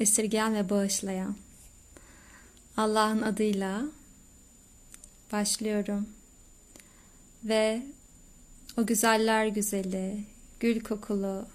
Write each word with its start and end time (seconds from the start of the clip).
esirgeyen 0.00 0.54
ve 0.54 0.70
bağışlayan. 0.70 1.36
Allah'ın 2.76 3.22
adıyla 3.22 3.82
başlıyorum. 5.32 6.08
Ve 7.44 7.82
o 8.76 8.86
güzeller 8.86 9.46
güzeli, 9.46 10.24
gül 10.60 10.80
kokulu, 10.80 11.46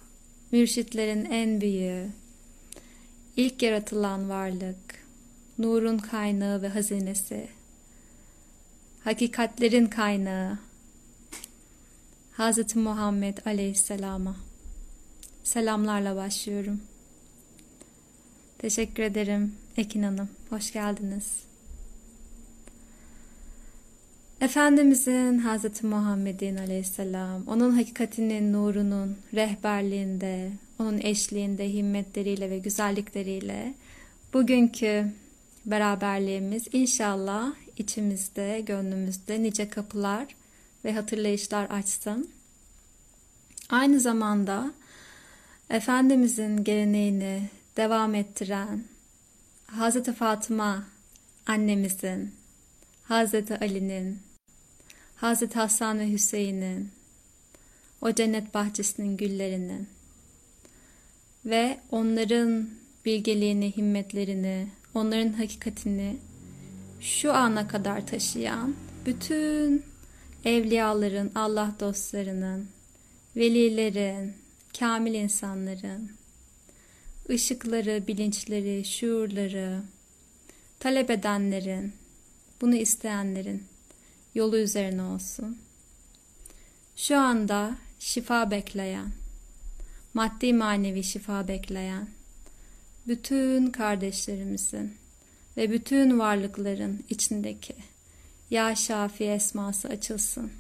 mürşitlerin 0.51 1.25
en 1.25 1.61
büyüğü, 1.61 2.09
ilk 3.35 3.63
yaratılan 3.63 4.29
varlık, 4.29 5.05
nurun 5.57 5.97
kaynağı 5.97 6.61
ve 6.61 6.67
hazinesi, 6.67 7.47
hakikatlerin 9.03 9.85
kaynağı, 9.85 10.59
Hz. 12.37 12.75
Muhammed 12.75 13.37
Aleyhisselam'a 13.45 14.35
selamlarla 15.43 16.15
başlıyorum. 16.15 16.81
Teşekkür 18.59 19.03
ederim 19.03 19.55
Ekin 19.77 20.03
Hanım. 20.03 20.29
Hoş 20.49 20.73
geldiniz. 20.73 21.43
Efendimizin 24.41 25.39
Hz. 25.39 25.83
Muhammed'in 25.83 26.57
aleyhisselam, 26.57 27.43
onun 27.47 27.71
hakikatinin, 27.71 28.53
nurunun 28.53 29.17
rehberliğinde, 29.33 30.51
onun 30.79 30.97
eşliğinde, 30.97 31.73
himmetleriyle 31.73 32.49
ve 32.49 32.57
güzellikleriyle 32.59 33.73
bugünkü 34.33 35.11
beraberliğimiz 35.65 36.67
inşallah 36.73 37.53
içimizde, 37.77 38.61
gönlümüzde 38.61 39.43
nice 39.43 39.69
kapılar 39.69 40.25
ve 40.85 40.93
hatırlayışlar 40.93 41.65
açsın. 41.65 42.29
Aynı 43.69 43.99
zamanda 43.99 44.71
Efendimizin 45.69 46.63
geleneğini 46.63 47.49
devam 47.79 48.15
ettiren 48.15 48.83
Hz. 49.67 50.03
Fatıma 50.03 50.83
annemizin, 51.47 52.31
Hz. 53.09 53.51
Ali'nin, 53.61 54.19
Hz. 55.21 55.55
Hasan 55.55 55.99
ve 55.99 56.11
Hüseyin'in, 56.11 56.91
o 58.01 58.13
cennet 58.13 58.53
bahçesinin 58.53 59.17
güllerinin 59.17 59.87
ve 61.45 61.79
onların 61.91 62.69
bilgeliğini, 63.05 63.77
himmetlerini, 63.77 64.67
onların 64.93 65.33
hakikatini 65.33 66.17
şu 67.01 67.33
ana 67.33 67.67
kadar 67.67 68.07
taşıyan 68.07 68.75
bütün 69.05 69.83
evliyaların, 70.45 71.31
Allah 71.35 71.75
dostlarının, 71.79 72.67
velilerin, 73.35 74.33
kamil 74.79 75.13
insanların, 75.13 76.18
ışıkları, 77.29 78.07
bilinçleri, 78.07 78.85
şuurları, 78.85 79.81
talep 80.79 81.09
edenlerin, 81.09 81.93
bunu 82.61 82.75
isteyenlerin 82.75 83.63
yolu 84.35 84.57
üzerine 84.57 85.01
olsun. 85.01 85.57
Şu 86.95 87.17
anda 87.17 87.75
şifa 87.99 88.51
bekleyen, 88.51 89.11
maddi 90.13 90.53
manevi 90.53 91.03
şifa 91.03 91.47
bekleyen, 91.47 92.07
bütün 93.07 93.67
kardeşlerimizin 93.67 94.93
ve 95.57 95.71
bütün 95.71 96.19
varlıkların 96.19 97.03
içindeki 97.09 97.75
Ya 98.49 98.75
Şafi 98.75 99.23
esması 99.23 99.87
açılsın. 99.87 100.51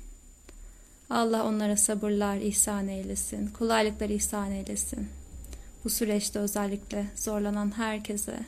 Allah 1.09 1.43
onlara 1.45 1.77
sabırlar 1.77 2.37
ihsan 2.37 2.87
eylesin, 2.87 3.47
kolaylıklar 3.47 4.09
ihsan 4.09 4.51
eylesin. 4.51 5.18
Bu 5.85 5.89
süreçte 5.89 6.39
özellikle 6.39 7.05
zorlanan 7.15 7.77
herkese. 7.77 8.39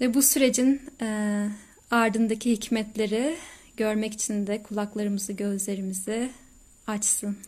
Ve 0.00 0.14
bu 0.14 0.22
sürecin 0.22 0.82
e, 1.00 1.48
ardındaki 1.90 2.52
hikmetleri 2.52 3.36
görmek 3.76 4.12
için 4.12 4.46
de 4.46 4.62
kulaklarımızı, 4.62 5.32
gözlerimizi 5.32 6.30
açsın. 6.86 7.38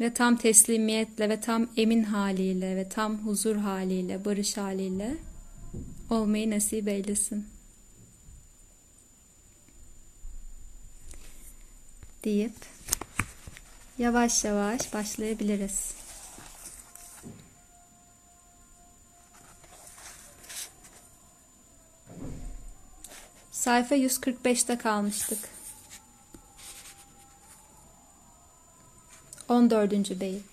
Ve 0.00 0.14
tam 0.14 0.36
teslimiyetle 0.36 1.28
ve 1.28 1.40
tam 1.40 1.68
emin 1.76 2.02
haliyle 2.02 2.76
ve 2.76 2.88
tam 2.88 3.26
huzur 3.26 3.56
haliyle, 3.56 4.24
barış 4.24 4.56
haliyle 4.56 5.16
olmayı 6.10 6.50
nasip 6.50 6.88
eylesin. 6.88 7.46
deyip 12.24 12.52
yavaş 13.98 14.44
yavaş 14.44 14.94
başlayabiliriz. 14.94 15.94
Sayfa 23.50 23.96
145'te 23.96 24.78
kalmıştık. 24.78 25.48
14. 29.48 30.20
beyit. 30.20 30.44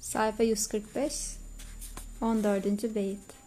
Sayfa 0.00 0.42
145 0.42 1.36
14. 2.20 2.94
beyit. 2.94 3.39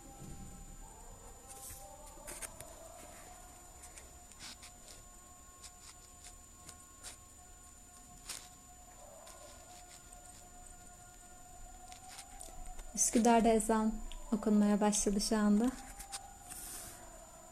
Üsküdar'da 13.23 13.49
ezan 13.49 13.91
okunmaya 14.31 14.81
başladı 14.81 15.21
şu 15.21 15.37
anda. 15.37 15.65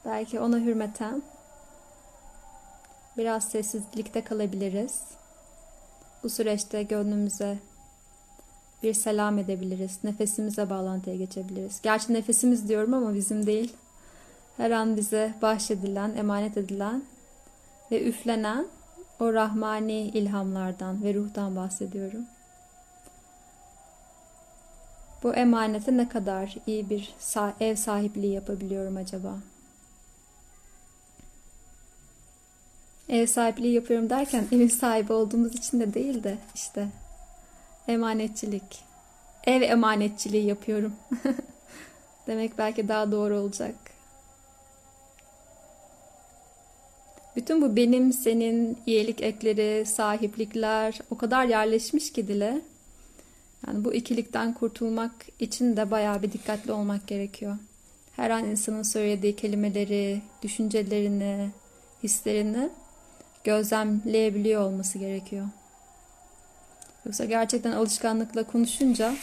Belki 0.05 0.39
ona 0.39 0.57
hürmeten 0.57 1.21
biraz 3.17 3.43
sessizlikte 3.43 4.23
kalabiliriz. 4.23 5.01
Bu 6.23 6.29
süreçte 6.29 6.83
gönlümüze 6.83 7.57
bir 8.83 8.93
selam 8.93 9.37
edebiliriz. 9.37 9.99
Nefesimize 10.03 10.69
bağlantıya 10.69 11.15
geçebiliriz. 11.15 11.81
Gerçi 11.81 12.13
nefesimiz 12.13 12.69
diyorum 12.69 12.93
ama 12.93 13.13
bizim 13.13 13.45
değil. 13.45 13.75
Her 14.57 14.71
an 14.71 14.97
bize 14.97 15.33
bahşedilen, 15.41 16.15
emanet 16.15 16.57
edilen 16.57 17.03
ve 17.91 18.03
üflenen 18.03 18.67
o 19.19 19.33
rahmani 19.33 20.01
ilhamlardan 20.01 21.03
ve 21.03 21.13
ruhtan 21.13 21.55
bahsediyorum. 21.55 22.25
Bu 25.23 25.33
emanete 25.33 25.97
ne 25.97 26.09
kadar 26.09 26.55
iyi 26.67 26.89
bir 26.89 27.13
ev 27.59 27.75
sahipliği 27.75 28.33
yapabiliyorum 28.33 28.97
acaba? 28.97 29.37
Ev 33.09 33.25
sahipliği 33.25 33.73
yapıyorum 33.73 34.09
derken 34.09 34.45
evin 34.51 34.67
sahibi 34.67 35.13
olduğumuz 35.13 35.55
için 35.55 35.79
de 35.79 35.93
değil 35.93 36.23
de 36.23 36.37
işte 36.55 36.87
emanetçilik. 37.87 38.83
Ev 39.47 39.61
emanetçiliği 39.61 40.45
yapıyorum. 40.45 40.93
Demek 42.27 42.57
belki 42.57 42.87
daha 42.87 43.11
doğru 43.11 43.37
olacak. 43.37 43.75
Bütün 47.35 47.61
bu 47.61 47.75
benim, 47.75 48.13
senin, 48.13 48.77
iyilik 48.85 49.21
ekleri, 49.21 49.85
sahiplikler 49.85 50.99
o 51.09 51.17
kadar 51.17 51.45
yerleşmiş 51.45 52.13
ki 52.13 52.27
dile. 52.27 52.61
Yani 53.67 53.83
bu 53.85 53.93
ikilikten 53.93 54.53
kurtulmak 54.53 55.11
için 55.39 55.77
de 55.77 55.91
bayağı 55.91 56.21
bir 56.21 56.31
dikkatli 56.31 56.71
olmak 56.71 57.07
gerekiyor. 57.07 57.57
Her 58.15 58.29
an 58.29 58.45
insanın 58.45 58.83
söylediği 58.83 59.35
kelimeleri, 59.35 60.21
düşüncelerini, 60.41 61.51
hislerini 62.03 62.69
gözlemleyebiliyor 63.43 64.61
olması 64.61 64.97
gerekiyor. 64.97 65.45
Yoksa 67.05 67.25
gerçekten 67.25 67.71
alışkanlıkla 67.71 68.43
konuşunca 68.43 69.15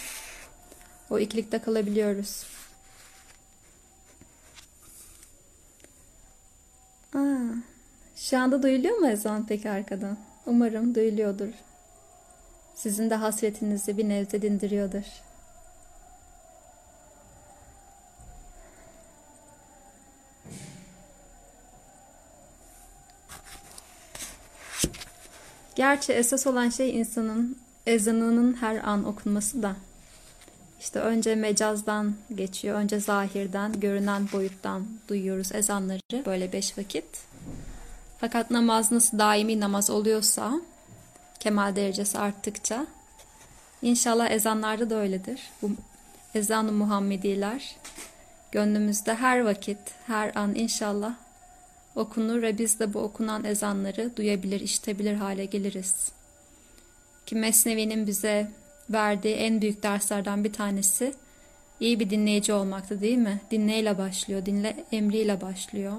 o 1.10 1.18
ikilikte 1.18 1.58
kalabiliyoruz. 1.58 2.46
Aa, 7.14 7.18
şu 8.16 8.38
anda 8.38 8.62
duyuluyor 8.62 8.96
mu 8.96 9.08
ezan 9.08 9.46
peki 9.46 9.70
arkadan? 9.70 10.18
Umarım 10.46 10.94
duyuluyordur. 10.94 11.48
Sizin 12.78 13.10
de 13.10 13.14
hasretinizi 13.14 13.98
bir 13.98 14.08
nevze 14.08 14.42
dindiriyordur. 14.42 15.02
Gerçi 25.75 26.12
esas 26.12 26.46
olan 26.46 26.69
şey 26.69 27.00
insanın 27.00 27.58
ezanının 27.86 28.54
her 28.54 28.76
an 28.76 29.04
okunması 29.04 29.62
da. 29.62 29.76
İşte 30.80 31.00
önce 31.00 31.34
mecazdan 31.34 32.14
geçiyor, 32.34 32.78
önce 32.78 33.00
zahirden, 33.00 33.80
görünen 33.80 34.28
boyuttan 34.32 34.86
duyuyoruz 35.08 35.52
ezanları 35.52 36.26
böyle 36.26 36.52
beş 36.52 36.78
vakit. 36.78 37.06
Fakat 38.20 38.50
namaz 38.50 38.92
nasıl 38.92 39.19
daimi 39.19 39.60
namaz 39.60 39.90
oluyorsa, 39.90 40.60
kemal 41.40 41.76
derecesi 41.76 42.19
arttıkça, 42.19 42.87
inşallah 43.82 44.31
ezanlarda 44.31 44.90
da 44.90 44.94
öyledir. 44.94 45.40
Bu 45.62 45.70
ezan-ı 46.35 46.73
Muhammediler 46.73 47.76
gönlümüzde 48.52 49.14
her 49.14 49.40
vakit, 49.40 49.79
her 50.06 50.32
an 50.35 50.55
inşallah 50.55 51.14
okunur 51.96 52.43
ve 52.43 52.58
biz 52.58 52.81
de 52.81 52.94
bu 52.94 52.99
okunan 52.99 53.44
ezanları 53.44 54.17
duyabilir, 54.17 54.61
işitebilir 54.61 55.14
hale 55.14 55.44
geliriz. 55.44 56.12
Ki 57.26 57.35
Mesnevi'nin 57.35 58.06
bize 58.06 58.50
verdiği 58.90 59.35
en 59.35 59.62
büyük 59.62 59.82
derslerden 59.82 60.44
bir 60.44 60.52
tanesi 60.52 61.14
iyi 61.81 62.00
bir 62.00 62.11
dinleyici 62.11 62.52
olmaktı 62.52 63.00
değil 63.00 63.19
mi? 63.19 63.40
Dinleyle 63.50 63.99
başlıyor, 63.99 64.46
dinle 64.46 64.85
emriyle 64.93 65.40
başlıyor. 65.40 65.93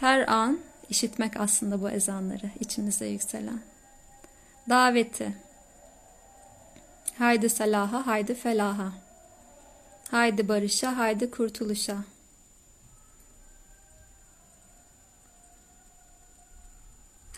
Her 0.00 0.32
an 0.32 0.58
işitmek 0.90 1.40
aslında 1.40 1.82
bu 1.82 1.90
ezanları 1.90 2.50
içimize 2.60 3.06
yükselen. 3.06 3.60
Daveti. 4.68 5.36
Haydi 7.18 7.48
salaha, 7.48 8.06
haydi 8.06 8.34
felaha. 8.34 8.92
Haydi 10.10 10.48
barışa, 10.48 10.96
haydi 10.96 11.30
kurtuluşa. 11.30 11.96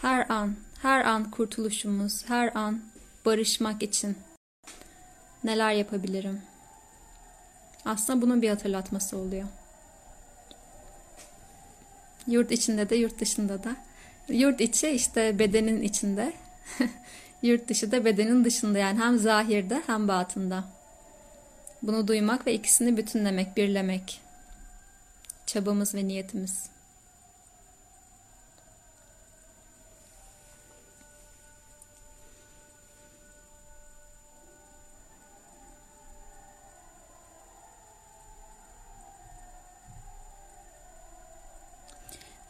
Her 0.01 0.31
an, 0.31 0.57
her 0.83 1.05
an 1.05 1.31
kurtuluşumuz, 1.31 2.29
her 2.29 2.57
an 2.57 2.83
barışmak 3.25 3.83
için 3.83 4.19
neler 5.45 5.73
yapabilirim? 5.73 6.43
Aslında 7.85 8.23
bunun 8.23 8.43
bir 8.43 8.49
hatırlatması 8.49 9.17
oluyor. 9.17 9.49
Yurt 12.27 12.53
içinde 12.53 12.91
de 12.91 12.97
yurt 12.97 13.21
dışında 13.21 13.65
da. 13.65 13.77
Yurt 14.29 14.61
içi 14.61 14.89
işte 14.89 15.39
bedenin 15.39 15.83
içinde. 15.83 16.33
yurt 17.43 17.69
dışı 17.69 17.93
da 17.93 18.05
bedenin 18.05 18.45
dışında 18.45 18.79
yani 18.79 18.99
hem 18.99 19.19
zahirde 19.19 19.83
hem 19.87 20.09
batında. 20.09 20.65
Bunu 21.83 22.09
duymak 22.09 22.47
ve 22.47 22.55
ikisini 22.55 22.97
bütünlemek, 22.97 23.57
birlemek. 23.57 24.21
Çabamız 25.47 25.95
ve 25.95 26.09
niyetimiz. 26.09 26.72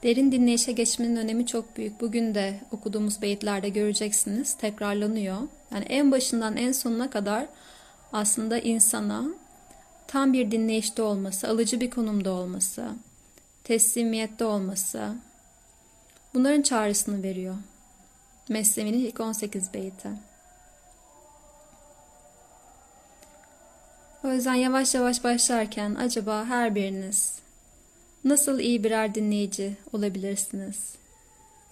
Derin 0.02 0.32
dinleyişe 0.32 0.72
geçmenin 0.72 1.16
önemi 1.16 1.46
çok 1.46 1.76
büyük. 1.76 2.00
Bugün 2.00 2.34
de 2.34 2.60
okuduğumuz 2.70 3.22
beyitlerde 3.22 3.68
göreceksiniz. 3.68 4.54
Tekrarlanıyor. 4.54 5.38
Yani 5.70 5.84
en 5.84 6.12
başından 6.12 6.56
en 6.56 6.72
sonuna 6.72 7.10
kadar 7.10 7.46
aslında 8.12 8.58
insana 8.58 9.24
tam 10.06 10.32
bir 10.32 10.50
dinleyişte 10.50 11.02
olması, 11.02 11.48
alıcı 11.48 11.80
bir 11.80 11.90
konumda 11.90 12.32
olması, 12.32 12.88
teslimiyette 13.64 14.44
olması 14.44 15.14
bunların 16.34 16.62
çağrısını 16.62 17.22
veriyor. 17.22 17.56
Mesleğinin 18.48 18.98
ilk 18.98 19.20
18 19.20 19.74
beyti. 19.74 20.08
O 24.24 24.32
yüzden 24.32 24.54
yavaş 24.54 24.94
yavaş 24.94 25.24
başlarken 25.24 25.94
acaba 25.94 26.44
her 26.44 26.74
biriniz 26.74 27.41
Nasıl 28.24 28.58
iyi 28.60 28.84
birer 28.84 29.14
dinleyici 29.14 29.76
olabilirsiniz? 29.92 30.94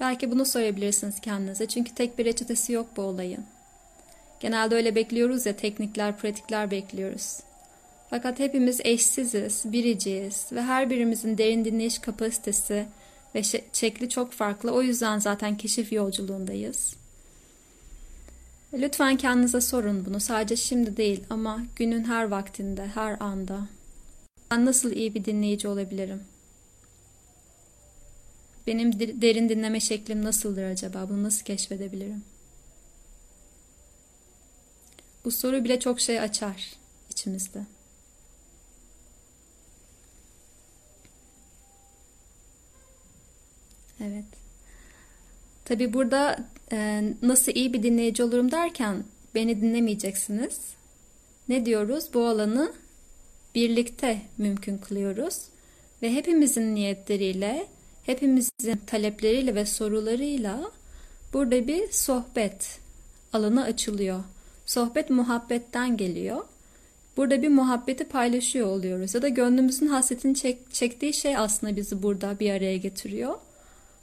Belki 0.00 0.30
bunu 0.30 0.46
sorabilirsiniz 0.46 1.20
kendinize. 1.20 1.66
Çünkü 1.66 1.94
tek 1.94 2.18
bir 2.18 2.24
reçetesi 2.24 2.72
yok 2.72 2.86
bu 2.96 3.02
olayın. 3.02 3.44
Genelde 4.40 4.74
öyle 4.74 4.94
bekliyoruz 4.94 5.46
ya 5.46 5.56
teknikler, 5.56 6.16
pratikler 6.16 6.70
bekliyoruz. 6.70 7.40
Fakat 8.10 8.38
hepimiz 8.38 8.80
eşsiziz, 8.84 9.62
biriciyiz 9.64 10.46
ve 10.52 10.62
her 10.62 10.90
birimizin 10.90 11.38
derin 11.38 11.64
dinleyiş 11.64 11.98
kapasitesi 11.98 12.86
ve 13.34 13.42
şekli 13.72 14.08
çok 14.08 14.32
farklı. 14.32 14.70
O 14.70 14.82
yüzden 14.82 15.18
zaten 15.18 15.56
keşif 15.56 15.92
yolculuğundayız. 15.92 16.96
Lütfen 18.72 19.16
kendinize 19.16 19.60
sorun 19.60 20.06
bunu. 20.06 20.20
Sadece 20.20 20.56
şimdi 20.56 20.96
değil 20.96 21.24
ama 21.30 21.60
günün 21.76 22.04
her 22.04 22.24
vaktinde, 22.24 22.86
her 22.86 23.16
anda. 23.20 23.60
Ben 24.50 24.66
nasıl 24.66 24.92
iyi 24.92 25.14
bir 25.14 25.24
dinleyici 25.24 25.68
olabilirim? 25.68 26.20
Benim 28.66 29.00
derin 29.00 29.48
dinleme 29.48 29.80
şeklim 29.80 30.24
nasıldır 30.24 30.62
acaba? 30.62 31.08
Bunu 31.08 31.22
nasıl 31.22 31.44
keşfedebilirim? 31.44 32.22
Bu 35.24 35.30
soru 35.30 35.64
bile 35.64 35.80
çok 35.80 36.00
şey 36.00 36.20
açar 36.20 36.72
içimizde. 37.10 37.60
Evet. 44.00 44.24
Tabi 45.64 45.92
burada 45.92 46.44
e, 46.72 47.02
nasıl 47.22 47.52
iyi 47.52 47.72
bir 47.72 47.82
dinleyici 47.82 48.22
olurum 48.24 48.52
derken 48.52 49.04
beni 49.34 49.62
dinlemeyeceksiniz. 49.62 50.60
Ne 51.48 51.66
diyoruz? 51.66 52.14
Bu 52.14 52.26
alanı 52.26 52.72
birlikte 53.54 54.22
mümkün 54.38 54.78
kılıyoruz 54.78 55.42
ve 56.02 56.12
hepimizin 56.12 56.74
niyetleriyle 56.74 57.66
hepimizin 58.06 58.80
talepleriyle 58.86 59.54
ve 59.54 59.66
sorularıyla 59.66 60.70
burada 61.32 61.66
bir 61.66 61.92
sohbet 61.92 62.78
alanı 63.32 63.64
açılıyor. 63.64 64.24
Sohbet 64.66 65.10
muhabbetten 65.10 65.96
geliyor. 65.96 66.44
Burada 67.16 67.42
bir 67.42 67.48
muhabbeti 67.48 68.04
paylaşıyor 68.04 68.66
oluyoruz. 68.66 69.14
Ya 69.14 69.22
da 69.22 69.28
gönlümüzün 69.28 69.86
hasretini 69.86 70.34
çek, 70.34 70.74
çektiği 70.74 71.14
şey 71.14 71.36
aslında 71.36 71.76
bizi 71.76 72.02
burada 72.02 72.40
bir 72.40 72.50
araya 72.50 72.76
getiriyor. 72.76 73.34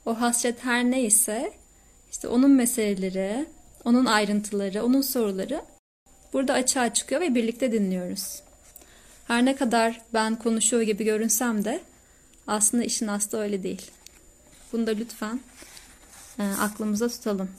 O 0.06 0.22
hasret 0.22 0.64
her 0.64 0.92
neyse 0.92 1.52
işte 2.12 2.28
onun 2.28 2.52
meseleleri, 2.52 3.46
onun 3.86 4.06
ayrıntıları, 4.06 4.84
onun 4.84 5.02
soruları 5.02 5.62
burada 6.34 6.54
açığa 6.54 6.94
çıkıyor 6.94 7.22
ve 7.22 7.36
birlikte 7.36 7.72
dinliyoruz. 7.72 8.42
Her 9.28 9.46
ne 9.46 9.56
kadar 9.56 10.02
ben 10.14 10.36
konuşuyor 10.36 10.82
gibi 10.82 11.04
görünsem 11.04 11.66
de 11.66 11.82
aslında 12.48 12.84
işin 12.84 13.08
aslı 13.08 13.40
öyle 13.40 13.64
değil. 13.64 13.92
Bunu 14.74 14.88
da 14.88 14.92
lütfen 14.92 15.40
e, 16.40 16.44
aklımıza 16.44 17.08
tutalım. 17.08 17.52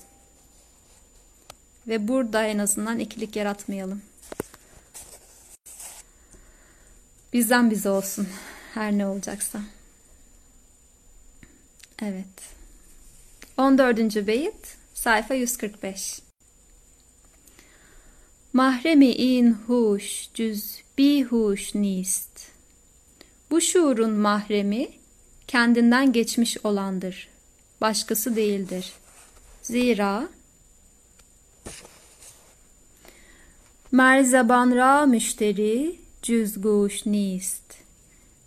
Ve 1.87 2.09
burada 2.09 2.45
en 2.45 2.59
azından 2.59 2.99
ikilik 2.99 3.37
yaratmayalım. 3.37 4.03
Bizden 7.33 7.71
bize 7.71 7.91
olsun. 7.91 8.29
Her 8.75 8.93
ne 8.93 9.07
olacaksa. 9.07 9.61
Evet. 12.03 12.27
14. 13.57 14.27
beyit 14.27 14.77
sayfa 14.95 15.35
145. 15.35 16.21
Mahremi 18.53 19.13
in 19.13 19.53
huş 19.53 20.29
cüz 20.35 20.83
bi 20.99 21.25
huş 21.25 21.75
nist. 21.75 22.58
Bu 23.51 23.61
şuurun 23.61 24.11
mahremi 24.11 24.89
kendinden 25.47 26.13
geçmiş 26.13 26.65
olandır. 26.65 27.29
Başkası 27.81 28.37
değildir. 28.37 28.93
Zira 29.63 30.29
merzaban 33.93 34.77
ra 34.77 35.07
müşteri 35.07 35.97
cüzguş 36.23 37.07
nist. 37.07 37.75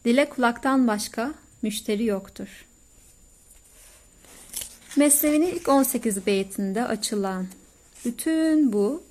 Dile 0.06 0.30
kulaktan 0.30 0.88
başka 0.88 1.34
müşteri 1.62 2.06
yoktur. 2.06 2.66
Mesnevi'nin 4.96 5.48
ilk 5.48 5.70
18 5.70 6.26
beytinde 6.26 6.86
açılan 6.86 7.48
bütün 8.06 8.74
bu 8.74 9.04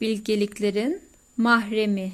bilgeliklerin 0.00 1.00
mahremi 1.36 2.12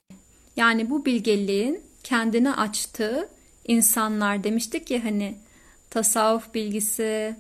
yani 0.56 0.90
bu 0.90 1.04
bilgeliğin 1.04 1.89
kendine 2.04 2.54
açtığı 2.54 3.28
insanlar 3.69 4.45
demiştik 4.45 4.90
ya 4.90 5.04
hani 5.04 5.35
tasavvuf 5.90 6.54
bilgisi, 6.54 7.37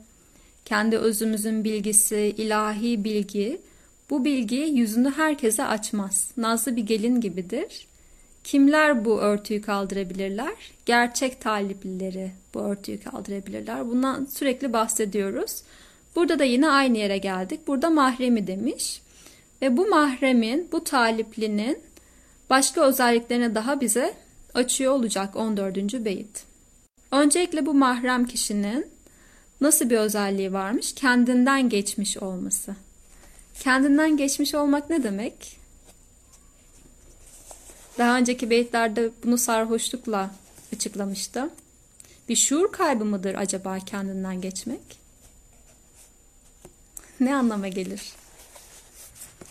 kendi 0.64 0.98
özümüzün 0.98 1.64
bilgisi, 1.64 2.34
ilahi 2.36 3.04
bilgi. 3.04 3.60
Bu 4.10 4.24
bilgi 4.24 4.56
yüzünü 4.56 5.10
herkese 5.10 5.64
açmaz. 5.64 6.30
Nazlı 6.36 6.76
bir 6.76 6.82
gelin 6.82 7.20
gibidir. 7.20 7.86
Kimler 8.44 9.04
bu 9.04 9.20
örtüyü 9.20 9.62
kaldırabilirler? 9.62 10.54
Gerçek 10.86 11.40
taliplileri 11.40 12.30
bu 12.54 12.60
örtüyü 12.60 13.00
kaldırabilirler. 13.00 13.88
Bundan 13.88 14.24
sürekli 14.24 14.72
bahsediyoruz. 14.72 15.62
Burada 16.16 16.38
da 16.38 16.44
yine 16.44 16.68
aynı 16.68 16.98
yere 16.98 17.18
geldik. 17.18 17.60
Burada 17.66 17.90
mahremi 17.90 18.46
demiş. 18.46 19.02
Ve 19.62 19.76
bu 19.76 19.86
mahremin, 19.86 20.68
bu 20.72 20.84
taliplinin 20.84 21.78
başka 22.50 22.80
özelliklerini 22.88 23.54
daha 23.54 23.80
bize 23.80 24.14
açıyor 24.54 24.92
olacak 24.92 25.36
14. 25.36 25.76
beyit. 26.04 26.44
Öncelikle 27.12 27.66
bu 27.66 27.74
mahrem 27.74 28.26
kişinin 28.26 28.86
nasıl 29.60 29.90
bir 29.90 29.96
özelliği 29.96 30.52
varmış? 30.52 30.94
Kendinden 30.94 31.68
geçmiş 31.68 32.16
olması. 32.16 32.76
Kendinden 33.60 34.16
geçmiş 34.16 34.54
olmak 34.54 34.90
ne 34.90 35.02
demek? 35.02 35.60
Daha 37.98 38.18
önceki 38.18 38.50
beytlerde 38.50 39.10
bunu 39.24 39.38
sarhoşlukla 39.38 40.30
açıklamıştım. 40.74 41.50
Bir 42.28 42.36
şuur 42.36 42.72
kaybı 42.72 43.04
mıdır 43.04 43.34
acaba 43.34 43.78
kendinden 43.78 44.40
geçmek? 44.40 45.00
Ne 47.20 47.34
anlama 47.34 47.68
gelir? 47.68 48.12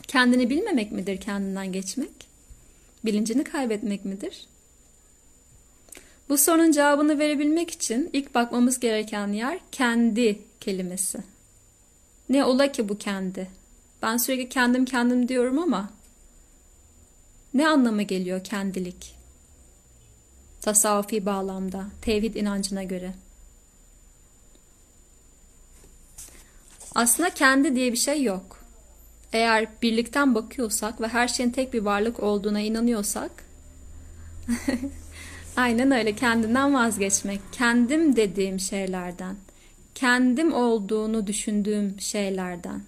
Kendini 0.08 0.50
bilmemek 0.50 0.92
midir 0.92 1.22
kendinden 1.22 1.72
geçmek? 1.72 2.30
Bilincini 3.06 3.44
kaybetmek 3.44 4.06
midir? 4.06 4.48
Bu 6.30 6.38
sorunun 6.38 6.72
cevabını 6.72 7.20
verebilmek 7.20 7.72
için 7.72 8.10
ilk 8.14 8.36
bakmamız 8.36 8.80
gereken 8.80 9.28
yer 9.28 9.60
kendi 9.72 10.42
kelimesi. 10.60 11.20
Ne 12.30 12.46
ola 12.46 12.72
ki 12.72 12.90
bu 12.90 12.98
kendi? 12.98 13.48
Ben 14.02 14.18
sürekli 14.18 14.50
kendim 14.50 14.86
kendim 14.86 15.28
diyorum 15.28 15.60
ama 15.60 15.90
ne 17.54 17.68
anlama 17.68 18.02
geliyor 18.02 18.44
kendilik? 18.44 19.16
Tasavvufi 20.62 21.26
bağlamda, 21.26 21.86
tevhid 22.02 22.36
inancına 22.36 22.84
göre. 22.84 23.14
Aslında 26.96 27.30
kendi 27.30 27.76
diye 27.76 27.92
bir 27.92 27.98
şey 27.98 28.24
yok. 28.24 28.60
Eğer 29.34 29.68
birlikten 29.82 30.36
bakıyorsak 30.36 31.02
ve 31.02 31.08
her 31.08 31.28
şeyin 31.28 31.50
tek 31.50 31.74
bir 31.74 31.82
varlık 31.82 32.24
olduğuna 32.24 32.60
inanıyorsak 32.60 33.32
aynen 35.60 35.92
öyle 35.92 36.16
kendinden 36.16 36.74
vazgeçmek. 36.74 37.40
Kendim 37.52 38.16
dediğim 38.16 38.60
şeylerden, 38.60 39.36
kendim 39.96 40.54
olduğunu 40.54 41.28
düşündüğüm 41.28 42.00
şeylerden 42.00 42.82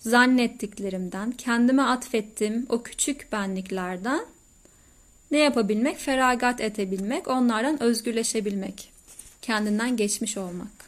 zannettiklerimden, 0.00 1.30
kendime 1.30 1.82
atfettiğim 1.82 2.66
o 2.68 2.82
küçük 2.82 3.32
benliklerden 3.32 4.20
ne 5.30 5.38
yapabilmek? 5.38 5.98
Feragat 5.98 6.60
edebilmek, 6.60 7.28
onlardan 7.28 7.82
özgürleşebilmek. 7.82 8.92
Kendinden 9.42 9.96
geçmiş 9.96 10.36
olmak. 10.36 10.86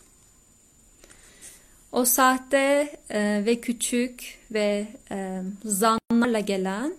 O 1.92 2.04
sahte 2.04 2.96
e, 3.10 3.42
ve 3.46 3.60
küçük 3.60 4.38
ve 4.50 4.86
e, 5.10 5.42
zanlarla 5.64 6.40
gelen 6.40 6.94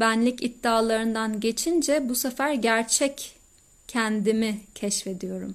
benlik 0.00 0.42
iddialarından 0.42 1.40
geçince 1.40 2.08
bu 2.08 2.14
sefer 2.14 2.52
gerçek 2.52 3.36
kendimi 3.88 4.60
keşfediyorum. 4.74 5.54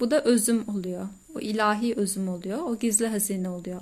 Bu 0.00 0.10
da 0.10 0.24
özüm 0.24 0.68
oluyor. 0.68 1.08
O 1.34 1.40
ilahi 1.40 1.94
özüm 1.94 2.28
oluyor. 2.28 2.58
O 2.58 2.78
gizli 2.78 3.06
hazine 3.06 3.48
oluyor. 3.48 3.80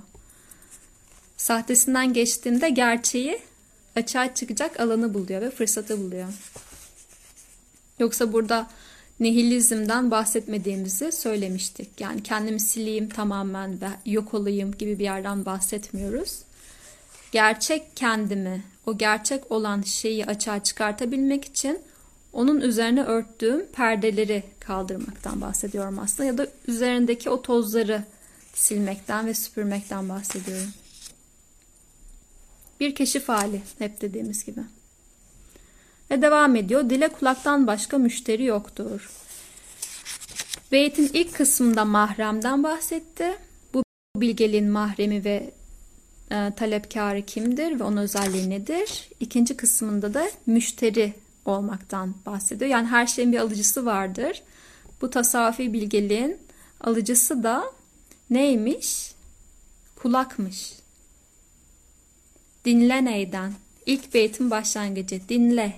Sahtesinden 1.37 2.13
geçtiğinde 2.13 2.71
gerçeği 2.71 3.39
açığa 3.97 4.35
çıkacak 4.35 4.81
alanı 4.81 5.15
buluyor 5.15 5.41
ve 5.41 5.51
fırsatı 5.51 5.99
buluyor. 5.99 6.29
Yoksa 7.99 8.33
burada 8.33 8.71
nihilizmden 9.21 10.11
bahsetmediğimizi 10.11 11.13
söylemiştik. 11.13 12.01
Yani 12.01 12.23
kendimi 12.23 12.61
sileyim 12.61 13.09
tamamen 13.09 13.81
ve 13.81 13.89
yok 14.07 14.35
olayım 14.35 14.73
gibi 14.79 14.99
bir 14.99 15.05
yerden 15.05 15.45
bahsetmiyoruz. 15.45 16.39
Gerçek 17.33 17.97
kendimi, 17.97 18.65
o 18.89 18.99
gerçek 18.99 19.53
olan 19.53 19.83
şeyi 19.83 20.27
açığa 20.27 20.63
çıkartabilmek 20.63 21.45
için 21.45 21.79
onun 22.33 22.61
üzerine 22.61 23.03
örttüğüm 23.03 23.67
perdeleri 23.67 24.43
kaldırmaktan 24.61 25.41
bahsediyorum 25.41 25.99
aslında 25.99 26.25
ya 26.25 26.39
da 26.39 26.47
üzerindeki 26.67 27.31
o 27.31 27.43
tozları 27.43 28.05
silmekten 28.55 29.27
ve 29.27 29.35
süpürmekten 29.35 30.09
bahsediyorum. 30.09 30.73
Bir 32.81 32.95
keşif 32.95 33.29
hali 33.29 33.63
hep 33.79 34.01
dediğimiz 34.01 34.45
gibi. 34.45 34.61
Ve 36.11 36.23
devam 36.23 36.57
ediyor. 36.57 36.91
Dile 36.91 37.09
kulaktan 37.09 37.67
başka 37.67 37.99
müşteri 37.99 38.45
yoktur. 38.45 39.11
Beytin 40.73 41.11
ilk 41.13 41.35
kısmında 41.35 41.85
mahremden 41.85 42.63
bahsetti. 42.63 43.39
Bu 43.75 43.83
bilgeliğin 44.17 44.69
mahremi 44.69 45.25
ve 45.25 45.58
e, 46.31 47.25
kimdir 47.27 47.81
ve 47.81 47.85
onun 47.85 47.97
özelliği 47.97 48.51
nedir? 48.51 49.09
İkinci 49.21 49.57
kısmında 49.57 50.15
da 50.15 50.31
müşteri 50.47 51.15
olmaktan 51.45 52.15
bahsediyor. 52.27 52.71
Yani 52.71 52.87
her 52.87 53.07
şeyin 53.07 53.33
bir 53.33 53.39
alıcısı 53.39 53.87
vardır. 53.87 54.43
Bu 55.01 55.11
tasavvufi 55.11 55.73
bilgeliğin 55.73 56.39
alıcısı 56.81 57.43
da 57.43 57.65
neymiş? 58.31 59.13
Kulakmış. 59.97 60.73
Dinle 62.65 63.05
neyden? 63.05 63.53
İlk 63.87 64.15
beytin 64.15 64.51
başlangıcı. 64.51 65.21
Dinle. 65.29 65.77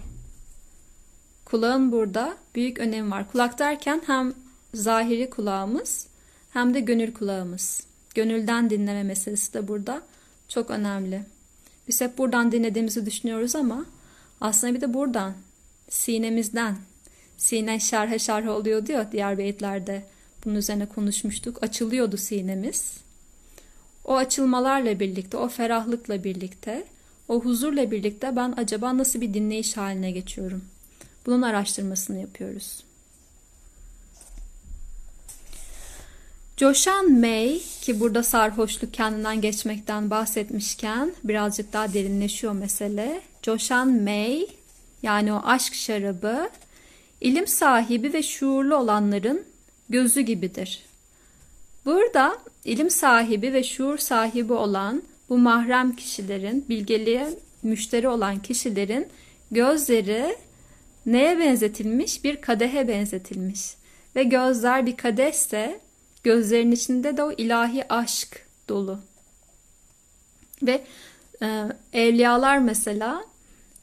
Kulağın 1.45 1.93
burada 1.93 2.37
büyük 2.55 2.79
önem 2.79 3.11
var. 3.11 3.33
Kulak 3.33 3.59
derken 3.59 4.03
hem 4.07 4.35
zahiri 4.75 5.31
kulağımız 5.31 6.07
hem 6.53 6.75
de 6.75 6.81
gönül 6.81 7.15
kulağımız. 7.15 7.83
Gönülden 8.15 8.71
dinleme 8.71 9.03
meselesi 9.03 9.55
de 9.55 9.69
burada 9.69 10.03
çok 10.51 10.71
önemli. 10.71 11.23
Biz 11.89 12.01
hep 12.01 12.19
buradan 12.19 12.53
dinlediğimizi 12.53 13.07
düşünüyoruz 13.07 13.57
ama 13.57 13.87
aslında 14.41 14.75
bir 14.75 14.81
de 14.81 14.95
buradan, 14.95 15.35
sinemizden. 15.89 16.77
Sine 17.37 17.81
şerhe 17.81 18.19
şerhe 18.19 18.51
oluyor 18.51 18.87
diyor 18.87 19.07
diğer 19.13 19.39
beyitlerde. 19.39 20.03
Bunun 20.45 20.55
üzerine 20.55 20.87
konuşmuştuk. 20.87 21.63
Açılıyordu 21.63 22.17
sinemiz. 22.17 23.01
O 24.05 24.17
açılmalarla 24.17 25.01
birlikte, 25.01 25.37
o 25.37 25.49
ferahlıkla 25.49 26.25
birlikte, 26.25 26.85
o 27.29 27.41
huzurla 27.41 27.91
birlikte 27.91 28.37
ben 28.37 28.55
acaba 28.57 28.99
nasıl 28.99 29.21
bir 29.21 29.35
dinleyiş 29.35 29.77
haline 29.77 30.11
geçiyorum? 30.11 30.65
Bunun 31.27 31.43
araştırmasını 31.43 32.21
yapıyoruz. 32.21 32.85
Coşan 36.61 37.13
May 37.13 37.61
ki 37.81 38.01
burada 38.01 38.23
sarhoşluk 38.23 38.95
kendinden 38.95 39.41
geçmekten 39.41 40.11
bahsetmişken 40.11 41.13
birazcık 41.25 41.73
daha 41.73 41.95
derinleşiyor 41.95 42.53
mesele. 42.53 43.21
Coşan 43.43 43.89
May 43.89 44.47
yani 45.03 45.33
o 45.33 45.41
aşk 45.45 45.75
şarabı 45.75 46.51
ilim 47.21 47.47
sahibi 47.47 48.13
ve 48.13 48.23
şuurlu 48.23 48.77
olanların 48.77 49.45
gözü 49.89 50.21
gibidir. 50.21 50.83
Burada 51.85 52.39
ilim 52.65 52.91
sahibi 52.91 53.53
ve 53.53 53.63
şuur 53.63 53.99
sahibi 53.99 54.53
olan 54.53 55.03
bu 55.29 55.39
mahrem 55.39 55.97
kişilerin, 55.97 56.65
bilgeliğe 56.69 57.29
müşteri 57.63 58.09
olan 58.09 58.43
kişilerin 58.43 59.09
gözleri 59.51 60.37
neye 61.07 61.39
benzetilmiş? 61.39 62.25
Bir 62.25 62.41
kadehe 62.41 62.89
benzetilmiş. 62.89 63.61
Ve 64.17 64.23
gözler 64.23 64.87
bir 64.87 64.97
kadehse 64.97 65.81
gözlerin 66.23 66.73
içinde 66.73 67.17
de 67.17 67.23
o 67.23 67.33
ilahi 67.33 67.93
aşk 67.93 68.47
dolu. 68.69 68.99
Ve 70.63 70.85
e, 71.43 71.67
evliyalar 71.93 72.59
mesela 72.59 73.25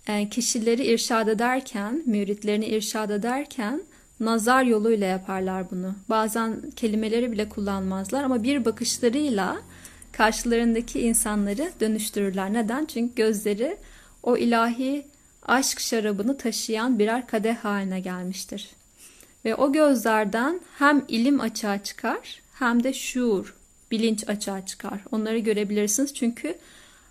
e, 0.07 0.29
kişileri 0.29 0.85
irşad 0.85 1.27
ederken, 1.27 2.03
müritlerini 2.05 2.65
irşad 2.65 3.09
ederken 3.09 3.81
nazar 4.19 4.63
yoluyla 4.63 5.07
yaparlar 5.07 5.71
bunu. 5.71 5.95
Bazen 6.09 6.71
kelimeleri 6.75 7.31
bile 7.31 7.49
kullanmazlar 7.49 8.23
ama 8.23 8.43
bir 8.43 8.65
bakışlarıyla 8.65 9.57
karşılarındaki 10.11 11.01
insanları 11.01 11.71
dönüştürürler. 11.79 12.53
Neden? 12.53 12.85
Çünkü 12.85 13.15
gözleri 13.15 13.77
o 14.23 14.37
ilahi 14.37 15.05
aşk 15.45 15.79
şarabını 15.79 16.37
taşıyan 16.37 16.99
birer 16.99 17.27
kadeh 17.27 17.55
haline 17.55 17.99
gelmiştir. 17.99 18.69
Ve 19.45 19.55
o 19.55 19.71
gözlerden 19.71 20.61
hem 20.77 21.05
ilim 21.07 21.39
açığa 21.39 21.83
çıkar 21.83 22.41
hem 22.53 22.83
de 22.83 22.93
şuur, 22.93 23.55
bilinç 23.91 24.29
açığa 24.29 24.65
çıkar. 24.65 24.99
Onları 25.11 25.37
görebilirsiniz 25.37 26.13
çünkü 26.13 26.57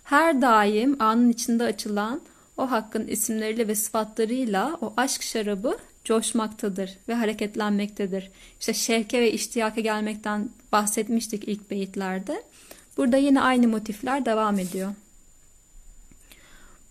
her 0.03 0.41
daim 0.41 1.01
anın 1.01 1.29
içinde 1.29 1.63
açılan 1.63 2.21
o 2.57 2.71
hakkın 2.71 3.07
isimleriyle 3.07 3.67
ve 3.67 3.75
sıfatlarıyla 3.75 4.77
o 4.81 4.93
aşk 4.97 5.23
şarabı 5.23 5.77
coşmaktadır 6.03 6.97
ve 7.07 7.13
hareketlenmektedir. 7.13 8.31
İşte 8.59 8.73
şevke 8.73 9.21
ve 9.21 9.31
iştiyaka 9.31 9.81
gelmekten 9.81 10.49
bahsetmiştik 10.71 11.47
ilk 11.47 11.71
beyitlerde. 11.71 12.43
Burada 12.97 13.17
yine 13.17 13.41
aynı 13.41 13.67
motifler 13.67 14.25
devam 14.25 14.59
ediyor. 14.59 14.91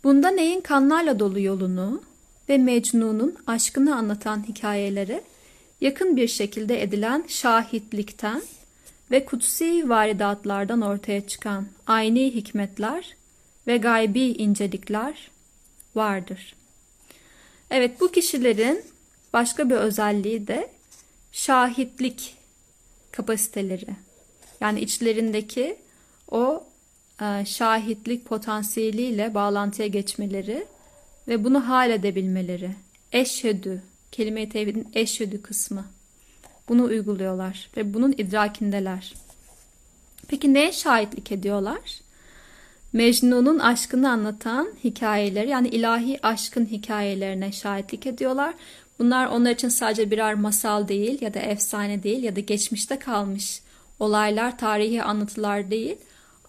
Bunda 0.04 0.30
neyin 0.30 0.60
kanlarla 0.60 1.18
dolu 1.18 1.40
yolunu 1.40 2.02
ve 2.48 2.58
Mecnun'un 2.58 3.36
aşkını 3.46 3.96
anlatan 3.96 4.48
hikayeleri 4.48 5.22
yakın 5.80 6.16
bir 6.16 6.28
şekilde 6.28 6.82
edilen 6.82 7.24
şahitlikten 7.28 8.42
ve 9.10 9.24
kutsi 9.24 9.88
varidatlardan 9.88 10.80
ortaya 10.80 11.26
çıkan 11.26 11.66
aynı 11.86 12.18
hikmetler 12.18 13.16
ve 13.66 13.76
gaybi 13.76 14.20
incelikler 14.20 15.30
vardır. 15.94 16.54
Evet 17.70 18.00
bu 18.00 18.12
kişilerin 18.12 18.82
başka 19.32 19.70
bir 19.70 19.74
özelliği 19.74 20.46
de 20.46 20.70
şahitlik 21.32 22.34
kapasiteleri. 23.12 23.96
Yani 24.60 24.80
içlerindeki 24.80 25.76
o 26.30 26.64
e, 27.20 27.44
şahitlik 27.44 28.24
potansiyeliyle 28.24 29.34
bağlantıya 29.34 29.88
geçmeleri 29.88 30.66
ve 31.28 31.44
bunu 31.44 31.68
hal 31.68 31.90
edebilmeleri. 31.90 32.70
Eşhedü, 33.12 33.82
kelime-i 34.12 34.48
tevhidin 34.48 34.88
eşhedü 34.94 35.42
kısmı. 35.42 35.84
Bunu 36.68 36.84
uyguluyorlar 36.84 37.70
ve 37.76 37.94
bunun 37.94 38.12
idrakindeler. 38.12 39.14
Peki 40.28 40.54
neye 40.54 40.72
şahitlik 40.72 41.32
ediyorlar? 41.32 41.80
Mecnun'un 42.92 43.58
aşkını 43.58 44.10
anlatan 44.10 44.68
hikayeleri 44.84 45.50
yani 45.50 45.68
ilahi 45.68 46.26
aşkın 46.26 46.66
hikayelerine 46.66 47.52
şahitlik 47.52 48.06
ediyorlar. 48.06 48.54
Bunlar 48.98 49.26
onlar 49.26 49.50
için 49.50 49.68
sadece 49.68 50.10
birer 50.10 50.34
masal 50.34 50.88
değil 50.88 51.22
ya 51.22 51.34
da 51.34 51.38
efsane 51.38 52.02
değil 52.02 52.22
ya 52.22 52.36
da 52.36 52.40
geçmişte 52.40 52.98
kalmış 52.98 53.60
olaylar, 54.00 54.58
tarihi 54.58 55.02
anlatılar 55.02 55.70
değil. 55.70 55.96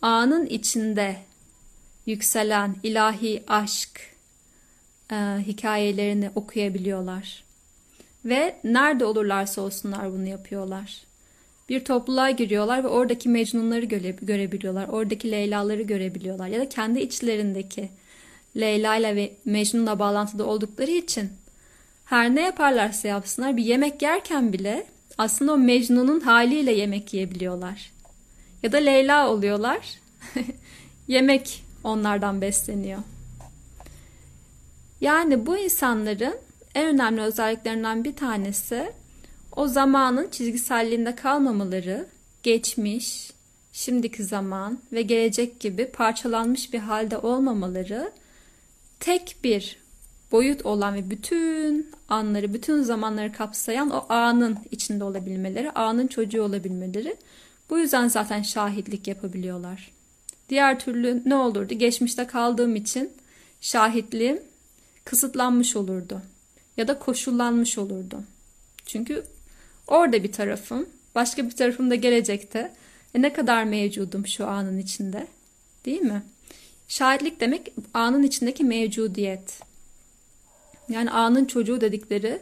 Anın 0.01 0.46
içinde 0.46 1.15
yükselen 2.05 2.75
ilahi 2.84 3.43
aşk 3.48 4.16
e, 5.11 5.15
hikayelerini 5.47 6.31
okuyabiliyorlar. 6.35 7.43
Ve 8.25 8.55
nerede 8.63 9.05
olurlarsa 9.05 9.61
olsunlar 9.61 10.11
bunu 10.11 10.27
yapıyorlar. 10.27 11.07
Bir 11.69 11.85
topluluğa 11.85 12.31
giriyorlar 12.31 12.83
ve 12.83 12.87
oradaki 12.87 13.29
Mecnunları 13.29 13.85
göre, 13.85 14.15
görebiliyorlar. 14.21 14.87
Oradaki 14.87 15.31
Leyla'ları 15.31 15.81
görebiliyorlar. 15.81 16.47
Ya 16.47 16.59
da 16.59 16.69
kendi 16.69 16.99
içlerindeki 16.99 17.89
Leyla 18.57 18.95
ile 18.95 19.15
ve 19.15 19.33
Mecnun'la 19.45 19.99
bağlantıda 19.99 20.45
oldukları 20.45 20.91
için 20.91 21.29
her 22.05 22.35
ne 22.35 22.41
yaparlarsa 22.41 23.07
yapsınlar 23.07 23.57
bir 23.57 23.63
yemek 23.63 24.01
yerken 24.01 24.53
bile 24.53 24.85
aslında 25.17 25.53
o 25.53 25.57
Mecnun'un 25.57 26.19
haliyle 26.19 26.71
yemek 26.71 27.13
yiyebiliyorlar. 27.13 27.91
Ya 28.63 28.71
da 28.71 28.77
Leyla 28.77 29.29
oluyorlar. 29.29 29.79
yemek 31.07 31.63
onlardan 31.83 32.41
besleniyor. 32.41 32.99
Yani 35.01 35.45
bu 35.45 35.57
insanların 35.57 36.35
en 36.75 36.87
önemli 36.87 37.21
özelliklerinden 37.21 38.03
bir 38.03 38.15
tanesi 38.15 38.91
o 39.55 39.67
zamanın 39.67 40.29
çizgiselliğinde 40.29 41.15
kalmamaları, 41.15 42.07
geçmiş, 42.43 43.31
şimdiki 43.73 44.23
zaman 44.23 44.79
ve 44.91 45.01
gelecek 45.01 45.59
gibi 45.59 45.85
parçalanmış 45.85 46.73
bir 46.73 46.79
halde 46.79 47.17
olmamaları, 47.17 48.11
tek 48.99 49.35
bir 49.43 49.79
boyut 50.31 50.65
olan 50.65 50.95
ve 50.95 51.09
bütün 51.09 51.91
anları, 52.09 52.53
bütün 52.53 52.81
zamanları 52.81 53.31
kapsayan 53.31 53.89
o 53.89 54.05
anın 54.09 54.57
içinde 54.71 55.03
olabilmeleri, 55.03 55.71
anın 55.71 56.07
çocuğu 56.07 56.41
olabilmeleri. 56.41 57.15
Bu 57.69 57.79
yüzden 57.79 58.07
zaten 58.07 58.41
şahitlik 58.41 59.07
yapabiliyorlar. 59.07 59.91
Diğer 60.49 60.79
türlü 60.79 61.21
ne 61.25 61.35
olurdu? 61.35 61.73
Geçmişte 61.73 62.27
kaldığım 62.27 62.75
için 62.75 63.11
şahitliğim 63.61 64.39
kısıtlanmış 65.07 65.75
olurdu 65.75 66.21
ya 66.77 66.87
da 66.87 66.99
koşullanmış 66.99 67.77
olurdu. 67.77 68.23
Çünkü 68.85 69.23
orada 69.87 70.23
bir 70.23 70.31
tarafım, 70.31 70.85
başka 71.15 71.45
bir 71.45 71.51
tarafım 71.51 71.89
da 71.89 71.95
gelecekte. 71.95 72.73
E 73.15 73.21
ne 73.21 73.33
kadar 73.33 73.63
mevcudum 73.63 74.27
şu 74.27 74.47
anın 74.47 74.77
içinde? 74.77 75.27
Değil 75.85 76.01
mi? 76.01 76.23
Şahitlik 76.87 77.39
demek 77.39 77.73
anın 77.93 78.23
içindeki 78.23 78.63
mevcudiyet. 78.63 79.59
Yani 80.89 81.11
anın 81.11 81.45
çocuğu 81.45 81.81
dedikleri 81.81 82.41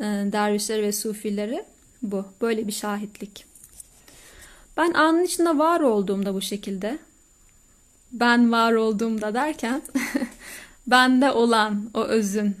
e, 0.00 0.04
dervişler 0.04 0.82
ve 0.82 0.92
sufileri 0.92 1.64
bu. 2.02 2.24
Böyle 2.40 2.66
bir 2.66 2.72
şahitlik. 2.72 3.44
Ben 4.76 4.92
anın 4.92 5.24
içinde 5.24 5.58
var 5.58 5.80
olduğumda 5.80 6.34
bu 6.34 6.40
şekilde. 6.40 6.98
Ben 8.12 8.52
var 8.52 8.72
olduğumda 8.72 9.34
derken 9.34 9.82
bende 10.86 11.32
olan 11.32 11.90
o 11.94 12.04
özün 12.04 12.56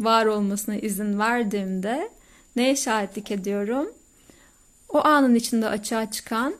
var 0.00 0.26
olmasına 0.26 0.76
izin 0.76 1.18
verdiğimde 1.18 2.10
neye 2.56 2.76
şahitlik 2.76 3.30
ediyorum? 3.30 3.88
O 4.88 5.04
anın 5.04 5.34
içinde 5.34 5.68
açığa 5.68 6.10
çıkan 6.10 6.54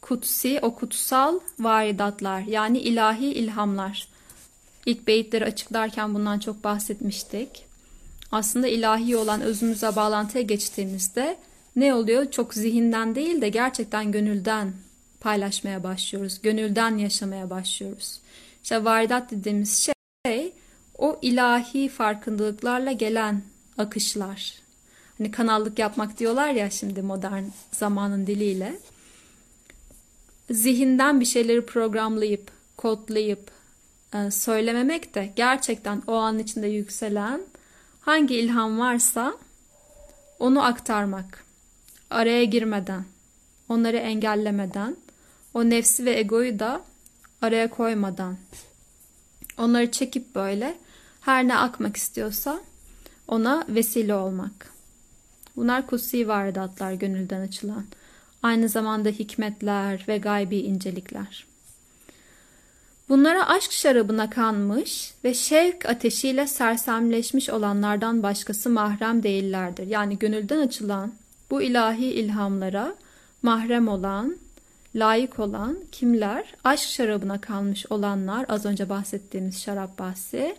kutsi, 0.00 0.58
o 0.62 0.74
kutsal 0.74 1.40
varidatlar 1.58 2.40
yani 2.40 2.78
ilahi 2.78 3.26
ilhamlar. 3.26 4.08
İlk 4.86 5.06
beyitleri 5.06 5.44
açıklarken 5.44 6.14
bundan 6.14 6.38
çok 6.38 6.64
bahsetmiştik. 6.64 7.64
Aslında 8.32 8.68
ilahi 8.68 9.16
olan 9.16 9.40
özümüze 9.40 9.96
bağlantıya 9.96 10.42
geçtiğimizde 10.44 11.36
ne 11.76 11.94
oluyor? 11.94 12.30
Çok 12.30 12.54
zihinden 12.54 13.14
değil 13.14 13.40
de 13.40 13.48
gerçekten 13.48 14.12
gönülden 14.12 14.72
paylaşmaya 15.20 15.82
başlıyoruz. 15.82 16.42
Gönülden 16.42 16.98
yaşamaya 16.98 17.50
başlıyoruz. 17.50 18.20
İşte 18.62 18.84
varidat 18.84 19.30
dediğimiz 19.30 19.78
şey 19.78 19.94
o 20.98 21.18
ilahi 21.22 21.88
farkındalıklarla 21.88 22.92
gelen 22.92 23.42
akışlar. 23.78 24.54
Hani 25.18 25.30
kanallık 25.30 25.78
yapmak 25.78 26.18
diyorlar 26.18 26.50
ya 26.50 26.70
şimdi 26.70 27.02
modern 27.02 27.44
zamanın 27.72 28.26
diliyle. 28.26 28.78
Zihinden 30.50 31.20
bir 31.20 31.24
şeyleri 31.24 31.66
programlayıp, 31.66 32.50
kodlayıp 32.76 33.50
e, 34.14 34.30
söylememek 34.30 35.14
de 35.14 35.32
gerçekten 35.36 36.02
o 36.06 36.14
an 36.14 36.38
içinde 36.38 36.66
yükselen 36.66 37.40
hangi 38.00 38.34
ilham 38.34 38.78
varsa 38.78 39.34
onu 40.38 40.64
aktarmak. 40.64 41.44
Araya 42.10 42.44
girmeden, 42.44 43.04
onları 43.68 43.96
engellemeden, 43.96 44.96
o 45.54 45.70
nefsi 45.70 46.04
ve 46.04 46.18
egoyu 46.18 46.58
da 46.58 46.82
araya 47.40 47.70
koymadan 47.70 48.36
onları 49.58 49.90
çekip 49.90 50.34
böyle 50.34 50.74
her 51.20 51.48
ne 51.48 51.56
akmak 51.56 51.96
istiyorsa 51.96 52.60
ona 53.28 53.64
vesile 53.68 54.14
olmak. 54.14 54.72
Bunlar 55.56 55.86
kutsi 55.86 56.28
varidatlar 56.28 56.92
gönülden 56.92 57.40
açılan. 57.40 57.84
Aynı 58.42 58.68
zamanda 58.68 59.08
hikmetler 59.08 60.04
ve 60.08 60.18
gaybi 60.18 60.58
incelikler. 60.58 61.46
Bunlara 63.08 63.48
aşk 63.48 63.72
şarabına 63.72 64.30
kanmış 64.30 65.14
ve 65.24 65.34
şevk 65.34 65.86
ateşiyle 65.86 66.46
sersemleşmiş 66.46 67.50
olanlardan 67.50 68.22
başkası 68.22 68.70
mahrem 68.70 69.22
değillerdir. 69.22 69.86
Yani 69.86 70.18
gönülden 70.18 70.58
açılan 70.58 71.12
bu 71.50 71.62
ilahi 71.62 72.04
ilhamlara 72.04 72.94
mahrem 73.42 73.88
olan, 73.88 74.36
layık 74.94 75.38
olan 75.38 75.78
kimler? 75.92 76.54
Aşk 76.64 76.88
şarabına 76.88 77.40
kalmış 77.40 77.86
olanlar, 77.90 78.46
az 78.48 78.64
önce 78.64 78.88
bahsettiğimiz 78.88 79.62
şarap 79.62 79.98
bahsi 79.98 80.56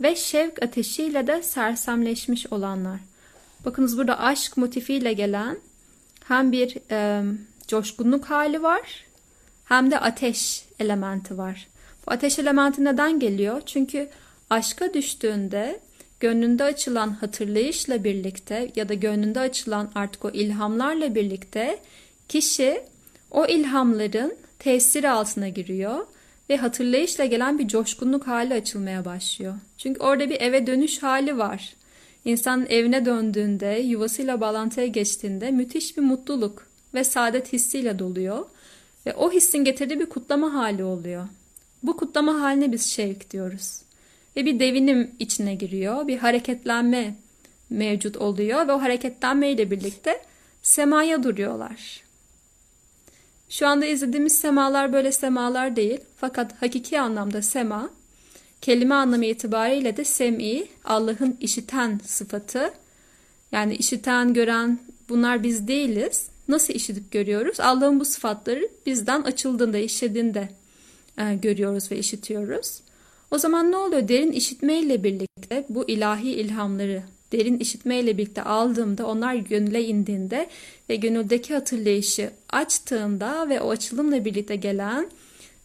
ve 0.00 0.16
şevk 0.16 0.62
ateşiyle 0.62 1.26
de 1.26 1.42
sersemleşmiş 1.42 2.52
olanlar. 2.52 3.00
Bakınız 3.64 3.98
burada 3.98 4.20
aşk 4.20 4.56
motifiyle 4.56 5.12
gelen 5.12 5.58
hem 6.24 6.52
bir 6.52 6.76
e, 6.90 7.22
coşkunluk 7.68 8.24
hali 8.24 8.62
var 8.62 9.04
hem 9.64 9.90
de 9.90 9.98
ateş 9.98 10.64
elementi 10.78 11.38
var. 11.38 11.68
Bu 12.06 12.12
ateş 12.12 12.38
elementi 12.38 12.84
neden 12.84 13.20
geliyor? 13.20 13.62
Çünkü 13.66 14.08
aşka 14.50 14.94
düştüğünde 14.94 15.80
gönlünde 16.20 16.64
açılan 16.64 17.10
hatırlayışla 17.10 18.04
birlikte 18.04 18.70
ya 18.76 18.88
da 18.88 18.94
gönlünde 18.94 19.40
açılan 19.40 19.90
artık 19.94 20.24
o 20.24 20.30
ilhamlarla 20.30 21.14
birlikte 21.14 21.78
kişi 22.28 22.82
o 23.30 23.46
ilhamların 23.46 24.34
tesiri 24.58 25.10
altına 25.10 25.48
giriyor 25.48 26.06
ve 26.50 26.56
hatırlayışla 26.56 27.24
gelen 27.24 27.58
bir 27.58 27.68
coşkunluk 27.68 28.26
hali 28.26 28.54
açılmaya 28.54 29.04
başlıyor. 29.04 29.54
Çünkü 29.78 30.00
orada 30.00 30.30
bir 30.30 30.40
eve 30.40 30.66
dönüş 30.66 31.02
hali 31.02 31.38
var. 31.38 31.74
İnsan 32.24 32.66
evine 32.68 33.06
döndüğünde, 33.06 33.66
yuvasıyla 33.66 34.40
bağlantıya 34.40 34.86
geçtiğinde 34.86 35.50
müthiş 35.50 35.96
bir 35.96 36.02
mutluluk 36.02 36.66
ve 36.94 37.04
saadet 37.04 37.52
hissiyle 37.52 37.98
doluyor. 37.98 38.46
Ve 39.06 39.14
o 39.14 39.32
hissin 39.32 39.58
getirdiği 39.58 40.00
bir 40.00 40.06
kutlama 40.06 40.54
hali 40.54 40.84
oluyor. 40.84 41.28
Bu 41.82 41.96
kutlama 41.96 42.40
haline 42.40 42.72
biz 42.72 42.86
şevk 42.86 43.30
diyoruz. 43.30 43.82
Ve 44.36 44.44
bir 44.44 44.60
devinim 44.60 45.10
içine 45.18 45.54
giriyor, 45.54 46.08
bir 46.08 46.18
hareketlenme 46.18 47.14
mevcut 47.70 48.16
oluyor 48.16 48.68
ve 48.68 48.72
o 48.72 48.82
hareketlenme 48.82 49.50
ile 49.50 49.70
birlikte 49.70 50.20
semaya 50.62 51.22
duruyorlar. 51.22 52.02
Şu 53.50 53.66
anda 53.66 53.86
izlediğimiz 53.86 54.38
semalar 54.38 54.92
böyle 54.92 55.12
semalar 55.12 55.76
değil. 55.76 56.00
Fakat 56.16 56.62
hakiki 56.62 57.00
anlamda 57.00 57.42
sema, 57.42 57.90
kelime 58.60 58.94
anlamı 58.94 59.26
itibariyle 59.26 59.96
de 59.96 60.04
sem'i, 60.04 60.66
Allah'ın 60.84 61.36
işiten 61.40 62.00
sıfatı. 62.06 62.72
Yani 63.52 63.74
işiten, 63.74 64.34
gören 64.34 64.78
bunlar 65.08 65.42
biz 65.42 65.68
değiliz. 65.68 66.28
Nasıl 66.48 66.74
işitip 66.74 67.10
görüyoruz? 67.10 67.60
Allah'ın 67.60 68.00
bu 68.00 68.04
sıfatları 68.04 68.68
bizden 68.86 69.22
açıldığında, 69.22 69.78
işlediğinde 69.78 70.48
e, 71.18 71.34
görüyoruz 71.34 71.90
ve 71.90 71.98
işitiyoruz. 71.98 72.80
O 73.30 73.38
zaman 73.38 73.72
ne 73.72 73.76
oluyor? 73.76 74.08
Derin 74.08 74.32
işitmeyle 74.32 75.04
birlikte 75.04 75.66
bu 75.68 75.88
ilahi 75.88 76.30
ilhamları 76.30 77.02
derin 77.32 77.58
işitmeyle 77.58 78.18
birlikte 78.18 78.42
aldığımda 78.42 79.06
onlar 79.06 79.34
gönüle 79.34 79.84
indiğinde 79.84 80.48
ve 80.88 80.96
gönüldeki 80.96 81.54
hatırlayışı 81.54 82.30
açtığında 82.48 83.48
ve 83.48 83.60
o 83.60 83.70
açılımla 83.70 84.24
birlikte 84.24 84.56
gelen 84.56 85.10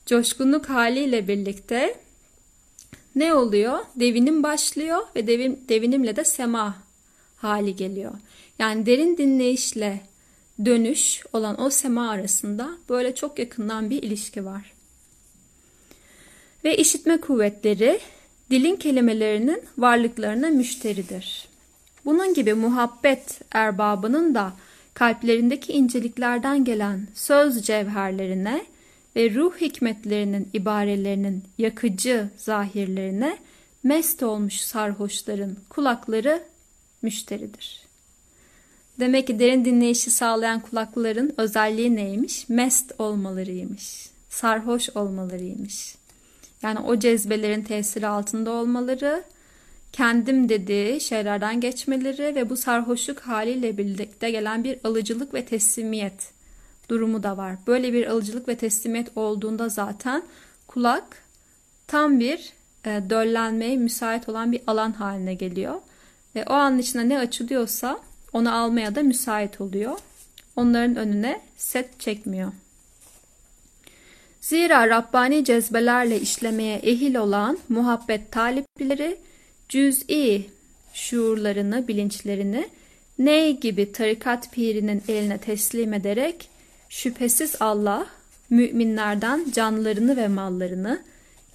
coşkunluk 0.06 0.69
haliyle 0.69 1.28
birlikte 1.28 1.95
ne 3.15 3.34
oluyor? 3.34 3.80
Devinim 3.95 4.43
başlıyor 4.43 5.01
ve 5.15 5.28
devin, 5.28 5.65
devinimle 5.69 6.15
de 6.15 6.23
sema 6.23 6.75
hali 7.36 7.75
geliyor. 7.75 8.13
Yani 8.60 8.86
derin 8.86 9.17
dinleyişle 9.17 10.01
dönüş 10.65 11.23
olan 11.34 11.62
o 11.62 11.69
sema 11.69 12.10
arasında 12.10 12.69
böyle 12.89 13.15
çok 13.15 13.39
yakından 13.39 13.89
bir 13.89 14.04
ilişki 14.04 14.45
var. 14.45 14.73
Ve 16.63 16.78
işitme 16.78 17.21
kuvvetleri 17.21 17.99
dilin 18.51 18.75
kelimelerinin 18.75 19.63
varlıklarına 19.78 20.47
müşteridir. 20.47 21.55
Bunun 22.06 22.34
gibi 22.34 22.54
muhabbet 22.54 23.41
erbabının 23.52 24.36
da 24.36 24.54
kalplerindeki 24.94 25.74
inceliklerden 25.74 26.63
gelen 26.63 27.08
söz 27.13 27.62
cevherlerine 27.62 28.65
ve 29.15 29.34
ruh 29.34 29.58
hikmetlerinin 29.58 30.50
ibarelerinin 30.54 31.44
yakıcı 31.58 32.30
zahirlerine 32.38 33.38
mest 33.84 34.24
olmuş 34.24 34.62
sarhoşların 34.62 35.56
kulakları 35.70 36.44
müşteridir. 37.02 37.86
Demek 39.00 39.28
ki 39.28 39.39
derin 39.39 39.65
dinleyişi 39.65 40.12
sağlayan 40.12 40.60
kulakların 40.60 41.34
özelliği 41.38 41.96
neymiş? 41.96 42.50
Mest 42.50 42.91
olmalarıymış. 43.00 44.10
Sarhoş 44.30 44.89
olmalarıymış. 44.89 45.96
Yani 46.62 46.80
o 46.80 47.00
cezbelerin 47.00 47.62
tesiri 47.62 48.08
altında 48.08 48.52
olmaları, 48.52 49.24
kendim 49.95 50.49
dediği 50.49 51.01
şeylerden 51.01 51.62
geçmeleri 51.62 52.36
ve 52.36 52.49
bu 52.49 52.58
sarhoşluk 52.58 53.19
haliyle 53.19 53.77
birlikte 53.77 54.31
gelen 54.31 54.63
bir 54.63 54.79
alıcılık 54.84 55.34
ve 55.34 55.45
teslimiyet 55.45 56.31
durumu 56.89 57.23
da 57.23 57.38
var. 57.38 57.55
Böyle 57.67 57.93
bir 57.93 58.08
alıcılık 58.08 58.47
ve 58.47 58.55
teslimiyet 58.58 59.17
olduğunda 59.17 59.69
zaten 59.69 60.23
kulak 60.67 61.23
tam 61.88 62.19
bir 62.19 62.53
e, 62.86 63.01
döllenmeye 63.10 63.77
müsait 63.77 64.29
olan 64.29 64.51
bir 64.51 64.62
alan 64.67 64.91
haline 64.91 65.34
geliyor. 65.34 65.75
Ve 66.36 66.45
o 66.45 66.53
an 66.53 66.79
içinde 66.79 67.10
ne 67.10 67.19
açılıyorsa 67.19 67.99
onu 68.34 68.55
almaya 68.55 68.95
da 68.95 69.03
müsait 69.03 69.62
oluyor. 69.62 69.97
Onların 70.55 70.95
önüne 70.95 71.41
set 71.58 71.99
çekmiyor. 71.99 72.51
Zira 74.41 74.89
Rabbani 74.89 75.45
cezbelerle 75.45 76.19
işlemeye 76.19 76.77
ehil 76.77 77.15
olan 77.15 77.58
muhabbet 77.69 78.31
talipleri 78.31 79.17
cüz'i 79.69 80.49
şuurlarını, 80.93 81.88
bilinçlerini 81.88 82.69
ney 83.19 83.60
gibi 83.60 83.91
tarikat 83.91 84.51
pirinin 84.51 85.04
eline 85.08 85.38
teslim 85.38 85.93
ederek 85.93 86.49
şüphesiz 86.89 87.56
Allah 87.60 88.08
müminlerden 88.49 89.45
canlarını 89.51 90.17
ve 90.17 90.28
mallarını 90.28 91.04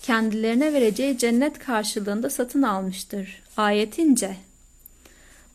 kendilerine 0.02 0.72
vereceği 0.72 1.18
cennet 1.18 1.58
karşılığında 1.58 2.30
satın 2.30 2.62
almıştır. 2.62 3.42
Ayetince 3.56 4.36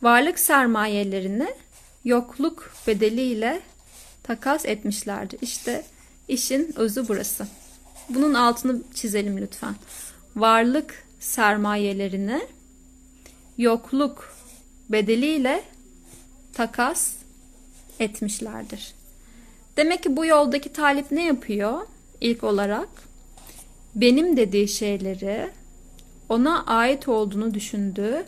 varlık 0.01 0.39
sermayelerini 0.39 1.47
yokluk 2.05 2.73
bedeliyle 2.87 3.61
takas 4.23 4.65
etmişlerdir. 4.65 5.39
İşte 5.41 5.85
işin 6.27 6.73
özü 6.75 7.07
burası. 7.07 7.47
Bunun 8.09 8.33
altını 8.33 8.81
çizelim 8.93 9.37
lütfen. 9.37 9.75
Varlık 10.35 11.04
sermayelerini 11.25 12.41
yokluk 13.57 14.33
bedeliyle 14.89 15.63
takas 16.53 17.13
etmişlerdir. 17.99 18.93
Demek 19.77 20.03
ki 20.03 20.17
bu 20.17 20.25
yoldaki 20.25 20.73
talip 20.73 21.11
ne 21.11 21.25
yapıyor? 21.25 21.81
İlk 22.21 22.43
olarak 22.43 22.89
benim 23.95 24.37
dediği 24.37 24.67
şeyleri 24.67 25.49
ona 26.29 26.65
ait 26.65 27.07
olduğunu 27.07 27.53
düşündüğü 27.53 28.25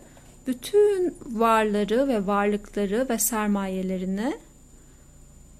bütün 0.48 1.16
varları 1.26 2.08
ve 2.08 2.28
varlıkları 2.28 3.08
ve 3.10 3.18
sermayelerini 3.20 4.38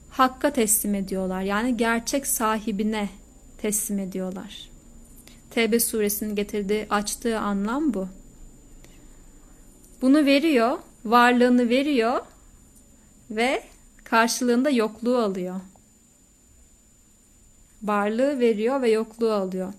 Hakk'a 0.10 0.54
teslim 0.54 0.96
ediyorlar. 0.96 1.42
Yani 1.42 1.78
gerçek 1.78 2.28
sahibine 2.28 3.10
teslim 3.58 4.00
ediyorlar. 4.00 4.77
Tevbe 5.58 5.80
suresinin 5.80 6.36
getirdiği, 6.36 6.88
açtığı 6.90 7.40
anlam 7.40 7.94
bu. 7.94 8.08
Bunu 10.02 10.26
veriyor, 10.26 10.78
varlığını 11.06 11.70
veriyor 11.70 12.22
ve 13.32 13.64
karşılığında 14.04 14.70
yokluğu 14.70 15.18
alıyor. 15.18 15.62
Varlığı 17.84 18.40
veriyor 18.40 18.82
ve 18.82 18.90
yokluğu 18.90 19.32
alıyor. 19.32 19.74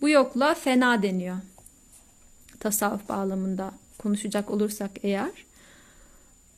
Bu 0.00 0.08
yokluğa 0.08 0.54
fena 0.54 1.02
deniyor. 1.02 1.36
Tasavvuf 2.60 3.08
bağlamında 3.08 3.72
konuşacak 3.98 4.50
olursak 4.50 4.90
eğer. 5.02 5.32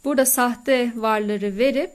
Burada 0.04 0.26
sahte 0.26 0.92
varları 0.96 1.58
verip 1.58 1.92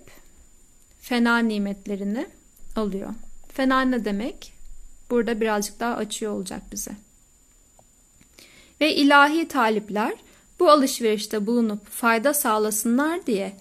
fena 1.01 1.37
nimetlerini 1.37 2.27
alıyor. 2.75 3.09
Fena 3.53 3.81
ne 3.81 4.05
demek? 4.05 4.60
Burada 5.11 5.41
birazcık 5.41 5.79
daha 5.79 5.95
açıyor 5.95 6.33
olacak 6.33 6.61
bize. 6.71 6.91
Ve 8.81 8.95
ilahi 8.95 9.47
talipler 9.47 10.13
bu 10.59 10.69
alışverişte 10.69 11.47
bulunup 11.47 11.89
fayda 11.89 12.33
sağlasınlar 12.33 13.25
diye 13.25 13.53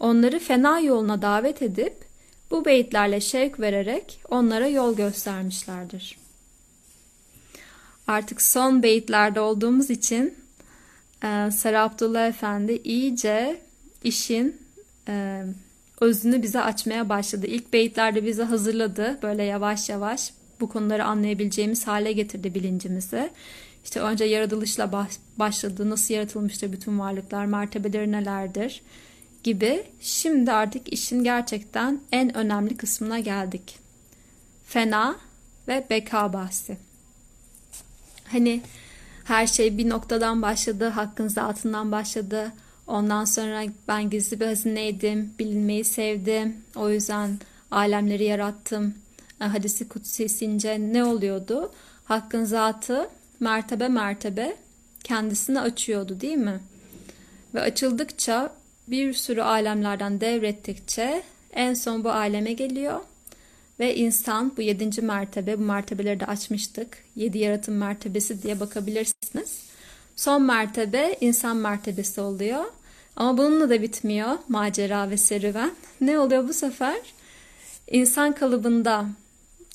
onları 0.00 0.38
fena 0.38 0.80
yoluna 0.80 1.22
davet 1.22 1.62
edip 1.62 2.04
bu 2.50 2.64
beyitlerle 2.64 3.20
şevk 3.20 3.60
vererek 3.60 4.20
onlara 4.30 4.66
yol 4.66 4.96
göstermişlerdir. 4.96 6.18
Artık 8.06 8.42
son 8.42 8.82
beyitlerde 8.82 9.40
olduğumuz 9.40 9.90
için 9.90 10.34
e, 11.24 11.50
Sarı 11.50 11.80
Abdullah 11.80 12.28
Efendi 12.28 12.80
iyice 12.84 13.60
işin 14.04 14.56
e, 15.08 15.44
özünü 16.00 16.42
bize 16.42 16.60
açmaya 16.60 17.08
başladı. 17.08 17.46
İlk 17.46 17.72
beyitlerde 17.72 18.24
bizi 18.24 18.42
hazırladı. 18.42 19.18
Böyle 19.22 19.42
yavaş 19.42 19.88
yavaş 19.88 20.32
bu 20.60 20.68
konuları 20.68 21.04
anlayabileceğimiz 21.04 21.86
hale 21.86 22.12
getirdi 22.12 22.54
bilincimizi. 22.54 23.30
İşte 23.84 24.00
önce 24.00 24.24
yaratılışla 24.24 25.06
başladı. 25.36 25.90
Nasıl 25.90 26.14
yaratılmıştır 26.14 26.72
bütün 26.72 26.98
varlıklar, 26.98 27.46
mertebeleri 27.46 28.12
nelerdir 28.12 28.82
gibi. 29.44 29.84
Şimdi 30.00 30.52
artık 30.52 30.92
işin 30.92 31.24
gerçekten 31.24 32.00
en 32.12 32.36
önemli 32.36 32.76
kısmına 32.76 33.18
geldik. 33.18 33.78
Fena 34.66 35.16
ve 35.68 35.86
beka 35.90 36.32
bahsi. 36.32 36.76
Hani 38.24 38.62
her 39.24 39.46
şey 39.46 39.78
bir 39.78 39.88
noktadan 39.88 40.42
başladı, 40.42 40.88
hakkın 40.88 41.28
zatından 41.28 41.92
başladı. 41.92 42.52
Ondan 42.86 43.24
sonra 43.24 43.64
ben 43.88 44.10
gizli 44.10 44.40
bir 44.40 44.46
hazineydim, 44.46 45.34
bilinmeyi 45.38 45.84
sevdim. 45.84 46.56
O 46.76 46.90
yüzden 46.90 47.38
alemleri 47.70 48.24
yarattım. 48.24 48.94
Hadisi 49.38 49.88
kutsisince 49.88 50.78
ne 50.78 51.04
oluyordu? 51.04 51.72
Hakkın 52.04 52.44
zatı 52.44 53.08
mertebe 53.40 53.88
mertebe 53.88 54.56
kendisini 55.04 55.60
açıyordu 55.60 56.20
değil 56.20 56.36
mi? 56.36 56.60
Ve 57.54 57.60
açıldıkça 57.60 58.52
bir 58.88 59.12
sürü 59.12 59.42
alemlerden 59.42 60.20
devrettikçe 60.20 61.22
en 61.52 61.74
son 61.74 62.04
bu 62.04 62.10
aleme 62.10 62.52
geliyor. 62.52 63.00
Ve 63.80 63.96
insan 63.96 64.56
bu 64.56 64.62
yedinci 64.62 65.02
mertebe, 65.02 65.58
bu 65.58 65.62
mertebeleri 65.62 66.20
de 66.20 66.26
açmıştık. 66.26 66.98
Yedi 67.16 67.38
yaratım 67.38 67.76
mertebesi 67.76 68.42
diye 68.42 68.60
bakabilirsiniz. 68.60 69.60
Son 70.16 70.42
mertebe 70.42 71.16
insan 71.20 71.56
mertebesi 71.56 72.20
oluyor. 72.20 72.64
Ama 73.16 73.38
bununla 73.38 73.70
da 73.70 73.82
bitmiyor 73.82 74.38
macera 74.48 75.10
ve 75.10 75.16
serüven. 75.16 75.72
Ne 76.00 76.18
oluyor 76.18 76.48
bu 76.48 76.52
sefer? 76.52 76.96
İnsan 77.90 78.34
kalıbında 78.34 79.06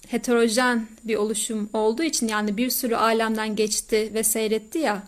heterojen 0.08 0.88
bir 1.04 1.16
oluşum 1.16 1.70
olduğu 1.74 2.04
için 2.04 2.28
yani 2.28 2.58
bir 2.58 2.70
sürü 2.70 2.96
alemden 2.96 3.56
geçti 3.56 4.12
ve 4.14 4.24
seyretti 4.24 4.80
ya 4.80 5.04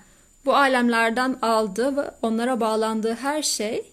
bu 0.45 0.56
alemlerden 0.56 1.38
aldığı 1.41 1.97
ve 1.97 2.12
onlara 2.21 2.60
bağlandığı 2.60 3.13
her 3.13 3.41
şey 3.41 3.86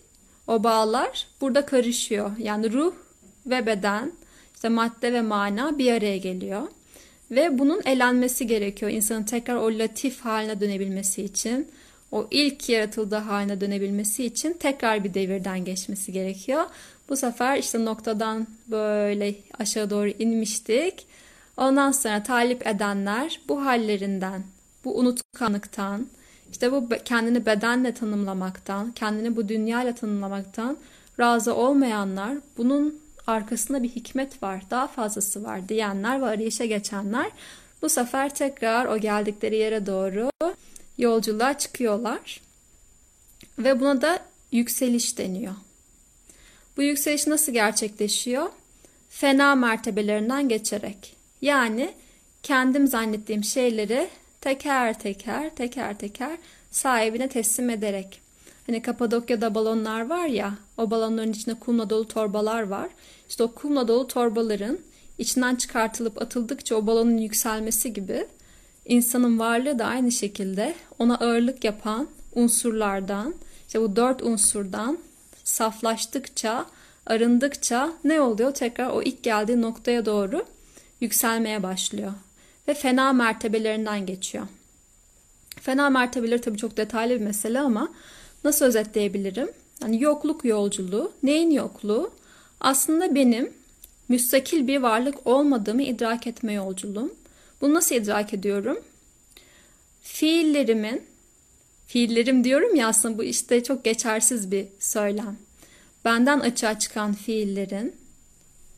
o 0.46 0.64
bağlar 0.64 1.26
burada 1.40 1.66
karışıyor. 1.66 2.30
Yani 2.38 2.72
ruh 2.72 2.94
ve 3.46 3.66
beden 3.66 4.12
işte 4.54 4.68
madde 4.68 5.12
ve 5.12 5.22
mana 5.22 5.78
bir 5.78 5.92
araya 5.92 6.16
geliyor. 6.16 6.62
Ve 7.30 7.58
bunun 7.58 7.80
elenmesi 7.84 8.46
gerekiyor 8.46 8.90
insanın 8.90 9.22
tekrar 9.22 9.56
o 9.56 9.78
latif 9.78 10.20
haline 10.20 10.60
dönebilmesi 10.60 11.22
için. 11.22 11.68
O 12.12 12.26
ilk 12.30 12.68
yaratıldığı 12.68 13.16
haline 13.16 13.60
dönebilmesi 13.60 14.24
için 14.24 14.52
tekrar 14.52 15.04
bir 15.04 15.14
devirden 15.14 15.64
geçmesi 15.64 16.12
gerekiyor. 16.12 16.64
Bu 17.10 17.16
sefer 17.16 17.58
işte 17.58 17.84
noktadan 17.84 18.46
böyle 18.68 19.34
aşağı 19.58 19.90
doğru 19.90 20.08
inmiştik. 20.08 21.06
Ondan 21.56 21.92
sonra 21.92 22.22
talip 22.22 22.66
edenler 22.66 23.40
bu 23.48 23.64
hallerinden, 23.66 24.42
bu 24.84 24.98
unutkanlıktan, 24.98 26.06
İşte 26.50 26.72
bu 26.72 26.88
kendini 27.04 27.46
bedenle 27.46 27.94
tanımlamaktan, 27.94 28.92
kendini 28.92 29.36
bu 29.36 29.48
dünyayla 29.48 29.94
tanımlamaktan 29.94 30.76
razı 31.20 31.54
olmayanlar, 31.54 32.36
bunun 32.56 33.00
arkasında 33.26 33.82
bir 33.82 33.88
hikmet 33.88 34.42
var, 34.42 34.62
daha 34.70 34.86
fazlası 34.86 35.44
var 35.44 35.68
diyenler 35.68 36.20
ve 36.20 36.26
arayışa 36.26 36.64
geçenler 36.64 37.30
bu 37.82 37.88
sefer 37.88 38.34
tekrar 38.34 38.86
o 38.86 38.98
geldikleri 38.98 39.56
yere 39.56 39.86
doğru 39.86 40.30
yolculuğa 40.98 41.58
çıkıyorlar. 41.58 42.40
Ve 43.58 43.80
buna 43.80 44.02
da 44.02 44.20
yükseliş 44.52 45.18
deniyor. 45.18 45.54
Bu 46.80 46.84
yükseliş 46.84 47.26
nasıl 47.26 47.52
gerçekleşiyor? 47.52 48.46
Fena 49.08 49.54
mertebelerinden 49.54 50.48
geçerek. 50.48 51.16
Yani 51.42 51.94
kendim 52.42 52.86
zannettiğim 52.86 53.44
şeyleri 53.44 54.08
teker 54.40 54.98
teker 54.98 55.54
teker 55.54 55.98
teker 55.98 56.38
sahibine 56.70 57.28
teslim 57.28 57.70
ederek. 57.70 58.20
Hani 58.66 58.82
Kapadokya'da 58.82 59.54
balonlar 59.54 60.06
var 60.06 60.26
ya, 60.26 60.54
o 60.78 60.90
balonların 60.90 61.32
içinde 61.32 61.54
kumla 61.54 61.90
dolu 61.90 62.08
torbalar 62.08 62.62
var. 62.62 62.88
İşte 63.28 63.42
o 63.42 63.52
kumla 63.52 63.88
dolu 63.88 64.06
torbaların 64.06 64.78
içinden 65.18 65.54
çıkartılıp 65.54 66.22
atıldıkça 66.22 66.74
o 66.76 66.86
balonun 66.86 67.18
yükselmesi 67.18 67.92
gibi 67.92 68.26
insanın 68.86 69.38
varlığı 69.38 69.78
da 69.78 69.84
aynı 69.84 70.12
şekilde 70.12 70.74
ona 70.98 71.18
ağırlık 71.18 71.64
yapan 71.64 72.08
unsurlardan, 72.34 73.34
işte 73.66 73.80
bu 73.80 73.96
dört 73.96 74.22
unsurdan 74.22 74.98
saflaştıkça, 75.50 76.66
arındıkça 77.06 77.92
ne 78.04 78.20
oluyor? 78.20 78.54
Tekrar 78.54 78.90
o 78.90 79.02
ilk 79.02 79.22
geldiği 79.22 79.60
noktaya 79.60 80.06
doğru 80.06 80.46
yükselmeye 81.00 81.62
başlıyor. 81.62 82.12
Ve 82.68 82.74
fena 82.74 83.12
mertebelerinden 83.12 84.06
geçiyor. 84.06 84.46
Fena 85.60 85.90
mertebeleri 85.90 86.40
tabii 86.40 86.58
çok 86.58 86.76
detaylı 86.76 87.14
bir 87.20 87.24
mesele 87.24 87.60
ama 87.60 87.88
nasıl 88.44 88.64
özetleyebilirim? 88.64 89.50
Yani 89.82 90.02
yokluk 90.02 90.44
yolculuğu. 90.44 91.12
Neyin 91.22 91.50
yokluğu? 91.50 92.10
Aslında 92.60 93.14
benim 93.14 93.52
müstakil 94.08 94.66
bir 94.66 94.78
varlık 94.78 95.26
olmadığımı 95.26 95.82
idrak 95.82 96.26
etme 96.26 96.52
yolculuğum. 96.52 97.14
Bunu 97.60 97.74
nasıl 97.74 97.94
idrak 97.94 98.34
ediyorum? 98.34 98.78
Fiillerimin, 100.02 101.02
fiillerim 101.90 102.44
diyorum 102.44 102.74
ya 102.74 102.88
aslında 102.88 103.18
bu 103.18 103.24
işte 103.24 103.62
çok 103.62 103.84
geçersiz 103.84 104.50
bir 104.50 104.66
söylem. 104.78 105.36
Benden 106.04 106.40
açığa 106.40 106.78
çıkan 106.78 107.12
fiillerin, 107.12 107.96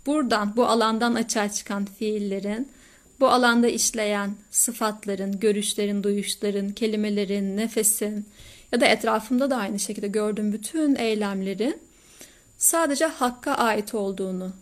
buradan, 0.07 0.57
bu 0.57 0.67
alandan 0.67 1.15
açığa 1.15 1.49
çıkan 1.49 1.85
fiillerin, 1.85 2.69
bu 3.21 3.29
alanda 3.29 3.69
işleyen 3.69 4.35
sıfatların, 4.51 5.41
görüşlerin, 5.41 6.03
duyuşların, 6.03 6.71
kelimelerin, 6.71 7.57
nefesin 7.57 8.27
ya 8.73 8.81
da 8.81 8.87
etrafımda 8.87 9.51
da 9.51 9.57
aynı 9.57 9.79
şekilde 9.79 10.09
gördüğüm 10.09 10.53
bütün 10.53 10.97
eylemlerin 10.97 11.79
sadece 12.59 13.07
Hakk'a 13.07 13.55
ait 13.55 13.95
olduğunu 13.95 14.53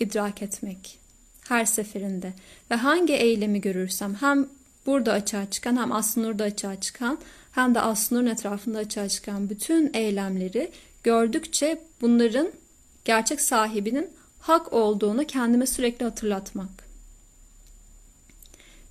idrak 0.00 0.42
etmek 0.42 0.98
her 1.48 1.64
seferinde 1.64 2.32
ve 2.70 2.74
hangi 2.74 3.12
eylemi 3.12 3.60
görürsem 3.60 4.14
hem 4.14 4.48
burada 4.86 5.12
açığa 5.12 5.50
çıkan 5.50 5.76
hem 5.76 5.92
Asnur'da 5.92 6.44
açığa 6.44 6.80
çıkan 6.80 7.18
hem 7.52 7.74
de 7.74 7.80
Asnur'un 7.80 8.26
etrafında 8.26 8.78
açığa 8.78 9.08
çıkan 9.08 9.50
bütün 9.50 9.90
eylemleri 9.94 10.70
gördükçe 11.02 11.82
bunların 12.00 12.52
gerçek 13.04 13.40
sahibinin 13.40 14.10
hak 14.40 14.72
olduğunu 14.72 15.26
kendime 15.26 15.66
sürekli 15.66 16.04
hatırlatmak. 16.04 16.70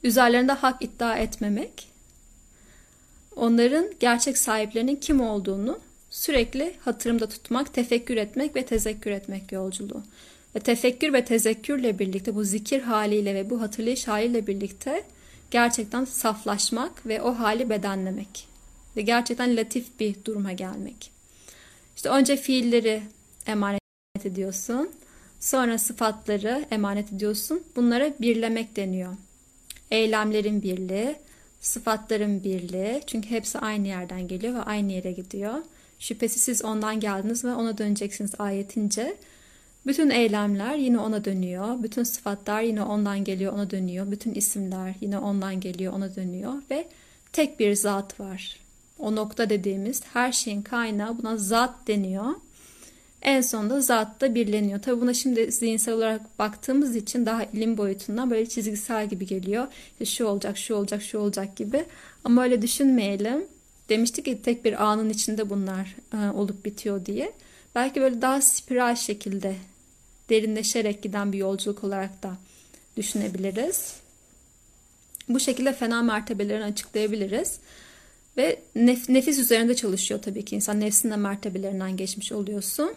Üzerlerinde 0.03 0.51
hak 0.51 0.81
iddia 0.81 1.17
etmemek, 1.17 1.87
onların 3.35 3.85
gerçek 3.99 4.37
sahiplerinin 4.37 4.95
kim 4.95 5.21
olduğunu 5.21 5.79
sürekli 6.09 6.75
hatırımda 6.79 7.29
tutmak, 7.29 7.73
tefekkür 7.73 8.17
etmek 8.17 8.55
ve 8.55 8.65
tezekkür 8.65 9.11
etmek 9.11 9.51
yolculuğu. 9.51 10.03
Ve 10.55 10.59
tefekkür 10.59 11.13
ve 11.13 11.25
tezekkürle 11.25 11.99
birlikte 11.99 12.35
bu 12.35 12.43
zikir 12.43 12.81
haliyle 12.81 13.35
ve 13.35 13.49
bu 13.49 13.61
hatırlayış 13.61 14.07
haliyle 14.07 14.47
birlikte 14.47 15.03
gerçekten 15.51 16.05
saflaşmak 16.05 17.05
ve 17.05 17.21
o 17.21 17.33
hali 17.33 17.69
bedenlemek. 17.69 18.48
Ve 18.97 19.01
gerçekten 19.01 19.57
latif 19.57 19.99
bir 19.99 20.15
duruma 20.25 20.51
gelmek. 20.51 21.11
İşte 21.95 22.09
önce 22.09 22.37
fiilleri 22.37 23.01
emanet 23.47 23.79
ediyorsun. 24.23 24.89
Sonra 25.39 25.77
sıfatları 25.77 26.65
emanet 26.71 27.13
ediyorsun. 27.13 27.63
Bunlara 27.75 28.13
birlemek 28.21 28.75
deniyor. 28.75 29.13
Eylemlerin 29.91 30.61
birliği, 30.61 31.15
sıfatların 31.59 32.43
birliği. 32.43 33.01
Çünkü 33.07 33.29
hepsi 33.29 33.59
aynı 33.59 33.87
yerden 33.87 34.27
geliyor 34.27 34.53
ve 34.53 34.61
aynı 34.61 34.91
yere 34.91 35.11
gidiyor. 35.11 35.53
Şüphesiz 35.99 36.41
siz 36.41 36.65
ondan 36.65 36.99
geldiniz 36.99 37.45
ve 37.45 37.53
ona 37.53 37.77
döneceksiniz 37.77 38.31
ayetince. 38.39 39.17
Bütün 39.87 40.09
eylemler 40.09 40.75
yine 40.75 40.99
ona 40.99 41.25
dönüyor. 41.25 41.83
Bütün 41.83 42.03
sıfatlar 42.03 42.61
yine 42.61 42.83
ondan 42.83 43.23
geliyor, 43.23 43.53
ona 43.53 43.69
dönüyor. 43.69 44.11
Bütün 44.11 44.33
isimler 44.33 44.95
yine 45.01 45.17
ondan 45.17 45.59
geliyor, 45.59 45.93
ona 45.93 46.15
dönüyor. 46.15 46.53
Ve 46.71 46.87
tek 47.33 47.59
bir 47.59 47.75
zat 47.75 48.19
var. 48.19 48.59
O 48.99 49.15
nokta 49.15 49.49
dediğimiz 49.49 50.01
her 50.13 50.31
şeyin 50.31 50.61
kaynağı 50.61 51.17
buna 51.17 51.37
zat 51.37 51.87
deniyor. 51.87 52.35
En 53.21 53.41
sonunda 53.41 53.81
zat 53.81 54.21
da 54.21 54.35
birleniyor. 54.35 54.81
Tabi 54.81 55.01
buna 55.01 55.13
şimdi 55.13 55.51
zihinsel 55.51 55.93
olarak 55.93 56.39
baktığımız 56.39 56.95
için 56.95 57.25
daha 57.25 57.43
ilim 57.43 57.77
boyutundan 57.77 58.31
böyle 58.31 58.49
çizgisel 58.49 59.09
gibi 59.09 59.25
geliyor. 59.25 59.67
İşte 59.91 60.05
şu 60.05 60.25
olacak, 60.25 60.57
şu 60.57 60.75
olacak, 60.75 61.01
şu 61.01 61.19
olacak 61.19 61.55
gibi. 61.55 61.85
Ama 62.23 62.43
öyle 62.43 62.61
düşünmeyelim. 62.61 63.45
Demiştik 63.89 64.25
ki 64.25 64.41
tek 64.41 64.65
bir 64.65 64.83
anın 64.83 65.09
içinde 65.09 65.49
bunlar 65.49 65.95
e, 66.13 66.29
olup 66.29 66.65
bitiyor 66.65 67.05
diye. 67.05 67.33
Belki 67.75 68.01
böyle 68.01 68.21
daha 68.21 68.41
spiral 68.41 68.95
şekilde 68.95 69.55
derinleşerek 70.29 71.01
giden 71.01 71.33
bir 71.33 71.37
yolculuk 71.37 71.83
olarak 71.83 72.23
da 72.23 72.37
düşünebiliriz. 72.97 73.93
Bu 75.29 75.39
şekilde 75.39 75.73
fena 75.73 76.01
mertebelerini 76.01 76.65
açıklayabiliriz. 76.65 77.59
Ve 78.39 78.59
nef- 78.75 79.13
nefis 79.13 79.39
üzerinde 79.39 79.75
çalışıyor 79.75 80.21
tabii 80.21 80.45
ki 80.45 80.55
insan. 80.55 80.79
Nefsin 80.79 81.11
de 81.11 81.15
mertebelerinden 81.15 81.97
geçmiş 81.97 82.31
oluyorsun. 82.31 82.93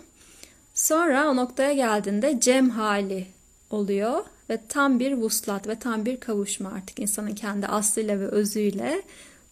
Sonra 0.74 1.30
o 1.30 1.36
noktaya 1.36 1.72
geldiğinde 1.72 2.40
cem 2.40 2.70
hali 2.70 3.26
oluyor 3.70 4.24
ve 4.50 4.58
tam 4.68 5.00
bir 5.00 5.12
vuslat 5.12 5.68
ve 5.68 5.78
tam 5.78 6.06
bir 6.06 6.20
kavuşma 6.20 6.72
artık 6.72 7.00
insanın 7.00 7.34
kendi 7.34 7.66
aslıyla 7.66 8.20
ve 8.20 8.26
özüyle 8.26 9.02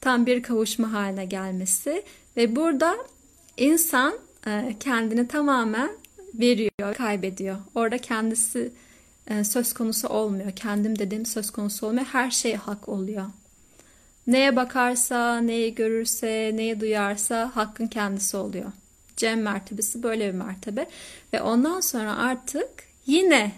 tam 0.00 0.26
bir 0.26 0.42
kavuşma 0.42 0.92
haline 0.92 1.24
gelmesi 1.24 2.02
ve 2.36 2.56
burada 2.56 2.96
insan 3.56 4.14
e, 4.46 4.76
kendini 4.80 5.28
tamamen 5.28 5.90
veriyor, 6.34 6.94
kaybediyor. 6.94 7.56
Orada 7.74 7.98
kendisi 7.98 8.72
e, 9.26 9.44
söz 9.44 9.72
konusu 9.72 10.08
olmuyor. 10.08 10.50
Kendim 10.50 10.98
dediğim 10.98 11.26
söz 11.26 11.50
konusu 11.50 11.86
olmuyor. 11.86 12.06
Her 12.06 12.30
şey 12.30 12.54
hak 12.54 12.88
oluyor. 12.88 13.24
Neye 14.26 14.56
bakarsa, 14.56 15.38
neyi 15.38 15.74
görürse, 15.74 16.50
neyi 16.54 16.80
duyarsa 16.80 17.50
hakkın 17.54 17.86
kendisi 17.86 18.36
oluyor. 18.36 18.72
Cem 19.16 19.42
mertebesi 19.42 20.02
böyle 20.02 20.28
bir 20.28 20.38
mertebe. 20.38 20.86
Ve 21.32 21.42
ondan 21.42 21.80
sonra 21.80 22.16
artık 22.16 22.68
yine 23.06 23.52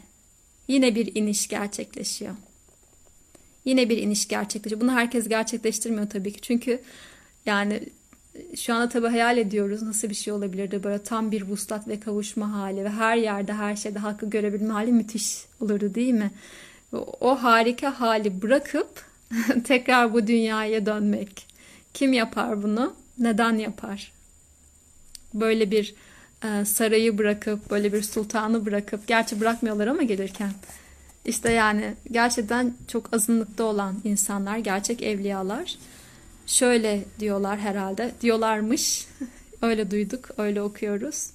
yine 0.69 0.95
bir 0.95 1.15
iniş 1.15 1.49
gerçekleşiyor. 1.49 2.35
Yine 3.65 3.89
bir 3.89 3.99
iniş 3.99 4.29
gerçekleşiyor. 4.29 4.81
Bunu 4.81 4.93
herkes 4.93 5.29
gerçekleştirmiyor 5.29 6.11
tabii 6.11 6.33
ki. 6.33 6.41
Çünkü 6.41 6.83
yani 7.47 7.83
şu 8.57 8.75
anda 8.75 8.89
tabii 8.89 9.07
hayal 9.07 9.39
ediyoruz 9.39 9.83
nasıl 9.83 10.11
bir 10.11 10.15
şey 10.15 10.33
olabilirdi. 10.33 10.85
Böyle 10.85 11.03
tam 11.03 11.33
bir 11.33 11.43
vuslat 11.43 11.89
ve 11.89 12.01
kavuşma 12.01 12.53
hali 12.53 12.85
ve 12.85 12.89
her 12.89 13.17
yerde 13.17 13.53
her 13.53 13.77
şeyde 13.77 13.99
hakkı 13.99 14.31
görebilme 14.31 14.73
hali 14.73 14.93
müthiş 14.93 15.45
olurdu 15.61 15.95
değil 15.95 16.15
mi? 16.15 16.31
O 17.21 17.43
harika 17.43 18.01
hali 18.01 18.43
bırakıp 18.43 19.12
tekrar 19.65 20.15
bu 20.15 20.27
dünyaya 20.27 20.87
dönmek. 20.87 21.47
Kim 21.95 22.13
yapar 22.13 22.63
bunu? 22.63 22.95
Neden 23.19 23.59
yapar? 23.59 24.13
Böyle 25.35 25.71
bir 25.71 25.95
e, 26.45 26.65
sarayı 26.65 27.19
bırakıp, 27.19 27.71
böyle 27.71 27.93
bir 27.93 28.03
sultanı 28.03 28.67
bırakıp, 28.67 29.07
gerçi 29.07 29.41
bırakmıyorlar 29.41 29.87
ama 29.87 30.03
gelirken. 30.03 30.51
İşte 31.25 31.53
yani 31.53 31.95
gerçekten 32.11 32.75
çok 32.89 33.15
azınlıkta 33.15 33.65
olan 33.65 33.97
insanlar, 34.05 34.59
gerçek 34.59 35.03
evliyalar 35.03 35.77
şöyle 36.47 37.05
diyorlar 37.21 37.59
herhalde. 37.59 38.13
Diyorlarmış. 38.21 39.07
öyle 39.63 39.91
duyduk, 39.91 40.29
öyle 40.39 40.63
okuyoruz. 40.63 41.31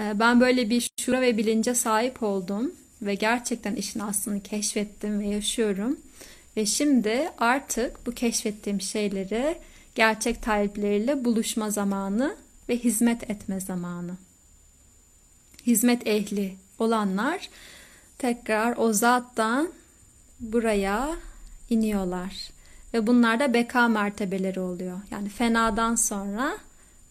E, 0.00 0.18
ben 0.18 0.40
böyle 0.40 0.70
bir 0.70 0.90
şura 1.00 1.20
ve 1.20 1.36
bilince 1.36 1.74
sahip 1.74 2.22
oldum 2.22 2.72
ve 3.02 3.14
gerçekten 3.14 3.74
işin 3.74 4.00
aslını 4.00 4.42
keşfettim 4.42 5.20
ve 5.20 5.26
yaşıyorum. 5.26 5.98
Ve 6.56 6.66
şimdi 6.66 7.30
artık 7.38 8.06
bu 8.06 8.12
keşfettiğim 8.12 8.80
şeyleri 8.80 9.58
gerçek 9.94 10.42
talepleriyle 10.42 11.24
buluşma 11.24 11.70
zamanı 11.70 12.36
ve 12.68 12.76
hizmet 12.76 13.30
etme 13.30 13.60
zamanı. 13.60 14.16
Hizmet 15.66 16.06
ehli 16.06 16.56
olanlar 16.78 17.48
tekrar 18.18 18.76
o 18.76 18.92
zattan 18.92 19.72
buraya 20.40 21.16
iniyorlar. 21.70 22.50
Ve 22.94 23.06
bunlar 23.06 23.40
da 23.40 23.54
beka 23.54 23.88
mertebeleri 23.88 24.60
oluyor. 24.60 25.00
Yani 25.10 25.28
fenadan 25.28 25.94
sonra 25.94 26.58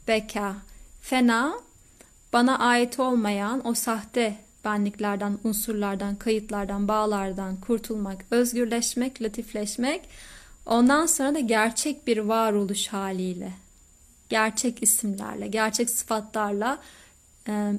beka. 0.07 0.55
Fena 1.01 1.59
bana 2.33 2.59
ait 2.59 2.99
olmayan 2.99 3.67
o 3.67 3.73
sahte 3.73 4.37
benliklerden, 4.69 5.37
unsurlardan, 5.43 6.15
kayıtlardan, 6.15 6.87
bağlardan 6.87 7.61
kurtulmak, 7.61 8.25
özgürleşmek, 8.31 9.21
latifleşmek. 9.21 10.01
Ondan 10.65 11.05
sonra 11.05 11.35
da 11.35 11.39
gerçek 11.39 12.07
bir 12.07 12.17
varoluş 12.17 12.87
haliyle, 12.87 13.51
gerçek 14.29 14.83
isimlerle, 14.83 15.47
gerçek 15.47 15.89
sıfatlarla 15.89 16.79
e, 17.47 17.73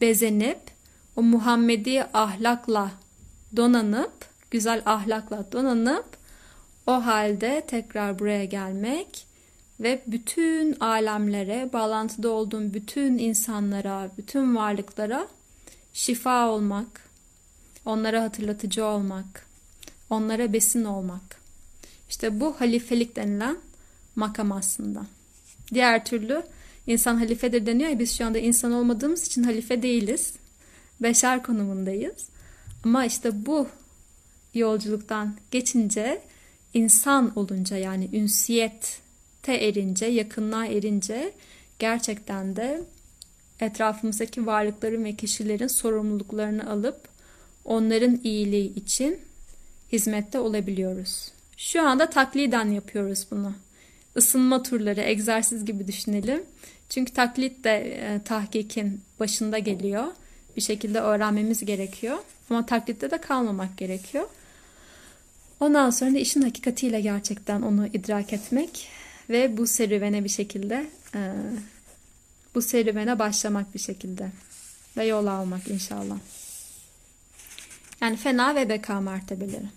bezenip 0.00 0.60
o 1.16 1.22
Muhammedi 1.22 2.02
ahlakla 2.14 2.90
donanıp, 3.56 4.12
güzel 4.50 4.82
ahlakla 4.86 5.52
donanıp 5.52 6.06
o 6.86 6.92
halde 6.92 7.64
tekrar 7.66 8.18
buraya 8.18 8.44
gelmek 8.44 9.26
ve 9.80 10.02
bütün 10.06 10.76
alemlere, 10.80 11.70
bağlantıda 11.72 12.30
olduğum 12.30 12.74
bütün 12.74 13.18
insanlara, 13.18 14.10
bütün 14.18 14.56
varlıklara 14.56 15.28
şifa 15.92 16.48
olmak, 16.48 17.10
onlara 17.84 18.22
hatırlatıcı 18.22 18.84
olmak, 18.84 19.46
onlara 20.10 20.52
besin 20.52 20.84
olmak. 20.84 21.40
İşte 22.08 22.40
bu 22.40 22.60
halifelik 22.60 23.16
denilen 23.16 23.56
makam 24.16 24.52
aslında. 24.52 25.06
Diğer 25.74 26.04
türlü 26.04 26.42
insan 26.86 27.16
halifedir 27.16 27.66
deniyor 27.66 27.90
ya 27.90 27.98
biz 27.98 28.18
şu 28.18 28.26
anda 28.26 28.38
insan 28.38 28.72
olmadığımız 28.72 29.26
için 29.26 29.42
halife 29.42 29.82
değiliz. 29.82 30.32
Beşer 31.00 31.42
konumundayız. 31.42 32.28
Ama 32.84 33.04
işte 33.04 33.46
bu 33.46 33.68
yolculuktan 34.54 35.36
geçince 35.50 36.22
insan 36.74 37.38
olunca 37.38 37.76
yani 37.76 38.08
ünsiyette 38.12 39.54
erince, 39.54 40.06
yakınlığa 40.06 40.66
erince 40.66 41.32
gerçekten 41.78 42.56
de 42.56 42.82
etrafımızdaki 43.62 44.46
varlıkların 44.46 45.04
ve 45.04 45.12
kişilerin 45.12 45.66
sorumluluklarını 45.66 46.70
alıp 46.70 47.08
onların 47.64 48.20
iyiliği 48.24 48.74
için 48.74 49.18
hizmette 49.92 50.40
olabiliyoruz. 50.40 51.32
Şu 51.56 51.82
anda 51.82 52.10
takliden 52.10 52.68
yapıyoruz 52.68 53.26
bunu. 53.30 53.52
Isınma 54.16 54.62
turları, 54.62 55.00
egzersiz 55.00 55.64
gibi 55.64 55.86
düşünelim. 55.86 56.42
Çünkü 56.88 57.12
taklit 57.12 57.64
de 57.64 57.70
e, 57.70 58.20
tahkikin 58.24 59.00
başında 59.20 59.58
geliyor. 59.58 60.04
Bir 60.56 60.60
şekilde 60.60 61.00
öğrenmemiz 61.00 61.64
gerekiyor. 61.64 62.18
Ama 62.50 62.66
taklitte 62.66 63.10
de 63.10 63.18
kalmamak 63.18 63.78
gerekiyor. 63.78 64.28
Ondan 65.60 65.90
sonra 65.90 66.14
da 66.14 66.18
işin 66.18 66.42
hakikatiyle 66.42 67.00
gerçekten 67.00 67.62
onu 67.62 67.86
idrak 67.86 68.32
etmek 68.32 68.88
ve 69.30 69.56
bu 69.56 69.66
serüvene 69.66 70.24
bir 70.24 70.28
şekilde 70.28 70.86
e, 71.14 71.32
bu 72.54 72.62
serüvene 72.62 73.18
başlamak 73.18 73.74
bir 73.74 73.78
şekilde 73.78 74.30
ve 74.96 75.04
yol 75.04 75.26
almak 75.26 75.68
inşallah. 75.68 76.18
Yani 78.00 78.16
fena 78.16 78.54
ve 78.54 78.68
beka 78.68 79.00
mertebeleri. 79.00 79.68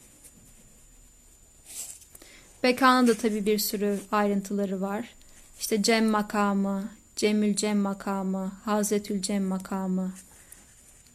Bekanın 2.64 3.08
da 3.08 3.14
tabi 3.14 3.46
bir 3.46 3.60
sürü 3.60 4.00
ayrıntıları 4.12 4.82
var. 4.82 5.16
İşte 5.60 5.84
Cem 5.84 6.06
makamı, 6.06 6.90
Cemül 7.16 7.56
Cem 7.56 7.78
makamı, 7.78 8.52
Hazretül 8.66 9.22
Cem 9.22 9.44
makamı, 9.44 10.14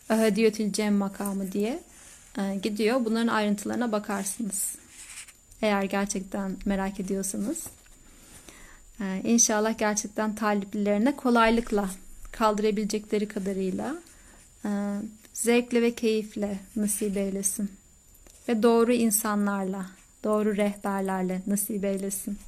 Ahadiyetül 0.09 0.73
Cem 0.73 0.94
makamı 0.94 1.53
diye 1.53 1.83
e, 2.38 2.55
gidiyor. 2.62 3.05
Bunların 3.05 3.27
ayrıntılarına 3.27 3.92
bakarsınız. 3.92 4.75
Eğer 5.62 5.83
gerçekten 5.83 6.57
merak 6.64 7.01
ediyorsanız. 7.01 7.66
E, 9.01 9.21
inşallah 9.25 9.79
gerçekten 9.79 10.35
taliplilerine 10.35 11.17
kolaylıkla 11.17 11.91
kaldırabilecekleri 12.33 13.29
kadarıyla 13.29 13.97
e, 14.65 14.71
zevkle 15.33 15.83
ve 15.83 15.95
keyifle 15.95 16.59
nasip 16.77 17.17
eylesin. 17.17 17.71
Ve 18.49 18.63
doğru 18.63 18.93
insanlarla, 18.93 19.87
doğru 20.25 20.57
rehberlerle 20.57 21.43
nasip 21.47 21.85
eylesin. 21.85 22.39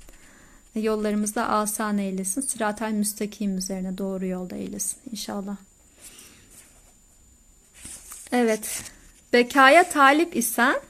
Yollarımızda 0.75 1.49
asan 1.49 1.99
eylesin. 1.99 2.41
Sıratel 2.41 2.93
müstakim 2.93 3.59
üzerine 3.59 3.99
doğru 3.99 4.27
yolda 4.27 4.57
eylesin 4.57 4.99
inşallah. 5.11 5.57
Evet. 8.33 8.83
Bekaya 9.33 9.89
talip 9.89 10.37
isen 10.37 10.81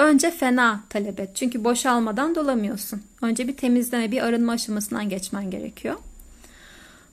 önce 0.00 0.30
fena 0.30 0.80
talep 0.88 1.20
et. 1.20 1.30
Çünkü 1.34 1.64
boşalmadan 1.64 2.34
dolamıyorsun. 2.34 3.02
Önce 3.22 3.48
bir 3.48 3.56
temizleme, 3.56 4.10
bir 4.10 4.22
arınma 4.22 4.52
aşamasından 4.52 5.08
geçmen 5.08 5.50
gerekiyor. 5.50 5.96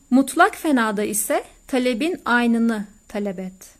Mutlak 0.09 0.55
fenada 0.55 1.03
ise 1.03 1.43
talebin 1.67 2.21
aynını 2.25 2.85
talep 3.07 3.39
et. 3.39 3.75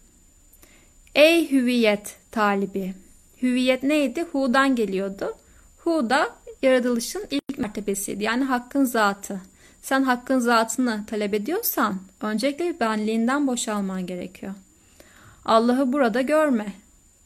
Ey 1.16 1.52
hüviyet 1.52 2.16
talibi. 2.32 2.94
Hüviyet 3.42 3.84
neydi? 3.84 4.26
Hu'dan 4.32 4.76
geliyordu. 4.76 5.36
Hu 5.78 6.10
da 6.10 6.30
yaratılışın 6.62 7.26
ilk 7.32 7.58
mertebesiydi. 7.58 8.24
Yani 8.24 8.44
hakkın 8.44 8.86
zatı. 8.86 9.42
Sen 9.82 10.04
hakkın 10.04 10.40
zatını 10.40 11.04
talep 11.08 11.34
ediyorsan 11.34 12.00
öncelikle 12.22 12.80
benliğinden 12.80 13.48
boşalman 13.48 14.06
gerekiyor. 14.06 14.54
Allah'ı 15.46 15.94
burada 15.94 16.22
görme. 16.22 16.74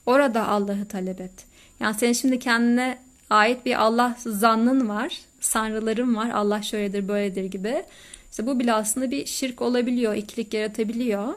Orada 0.06 0.48
Allah'ı 0.48 0.88
talep 0.88 1.22
et. 1.22 1.51
Yani 1.82 1.96
senin 1.96 2.13
şimdi 2.13 2.39
kendine 2.39 2.98
ait 3.30 3.65
bir 3.65 3.82
Allah 3.82 4.15
zannın 4.17 4.89
var. 4.89 5.20
Sanrıların 5.39 6.15
var. 6.15 6.30
Allah 6.30 6.62
şöyledir 6.62 7.08
böyledir 7.08 7.46
gibi. 7.46 7.84
İşte 8.32 8.48
bu 8.48 8.60
bile 8.60 8.74
aslında 8.74 9.12
bir 9.12 9.26
şirk 9.26 9.62
olabiliyor. 9.62 10.15
ikilik 10.15 10.54
yaratabiliyor. 10.54 11.34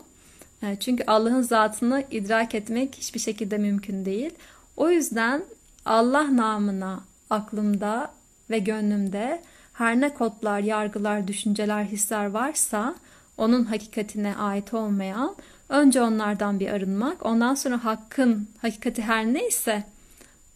E, 0.62 0.76
çünkü 0.80 1.04
Allah'ın 1.06 1.42
zatını 1.42 2.04
idrak 2.10 2.54
etmek 2.54 2.94
hiçbir 2.94 3.20
şekilde 3.20 3.58
mümkün 3.58 4.04
değil. 4.04 4.30
O 4.76 4.90
yüzden 4.90 5.42
Allah 5.84 6.36
namına 6.36 7.00
aklımda 7.30 8.12
ve 8.50 8.58
gönlümde 8.58 9.42
her 9.72 10.00
ne 10.00 10.14
kodlar, 10.14 10.60
yargılar, 10.60 11.28
düşünceler, 11.28 11.84
hisler 11.84 12.26
varsa 12.26 12.94
onun 13.38 13.64
hakikatine 13.64 14.36
ait 14.36 14.74
olmayan 14.74 15.36
Önce 15.68 16.02
onlardan 16.02 16.60
bir 16.60 16.68
arınmak, 16.68 17.26
ondan 17.26 17.54
sonra 17.54 17.84
hakkın 17.84 18.48
hakikati 18.62 19.02
her 19.02 19.26
neyse 19.26 19.84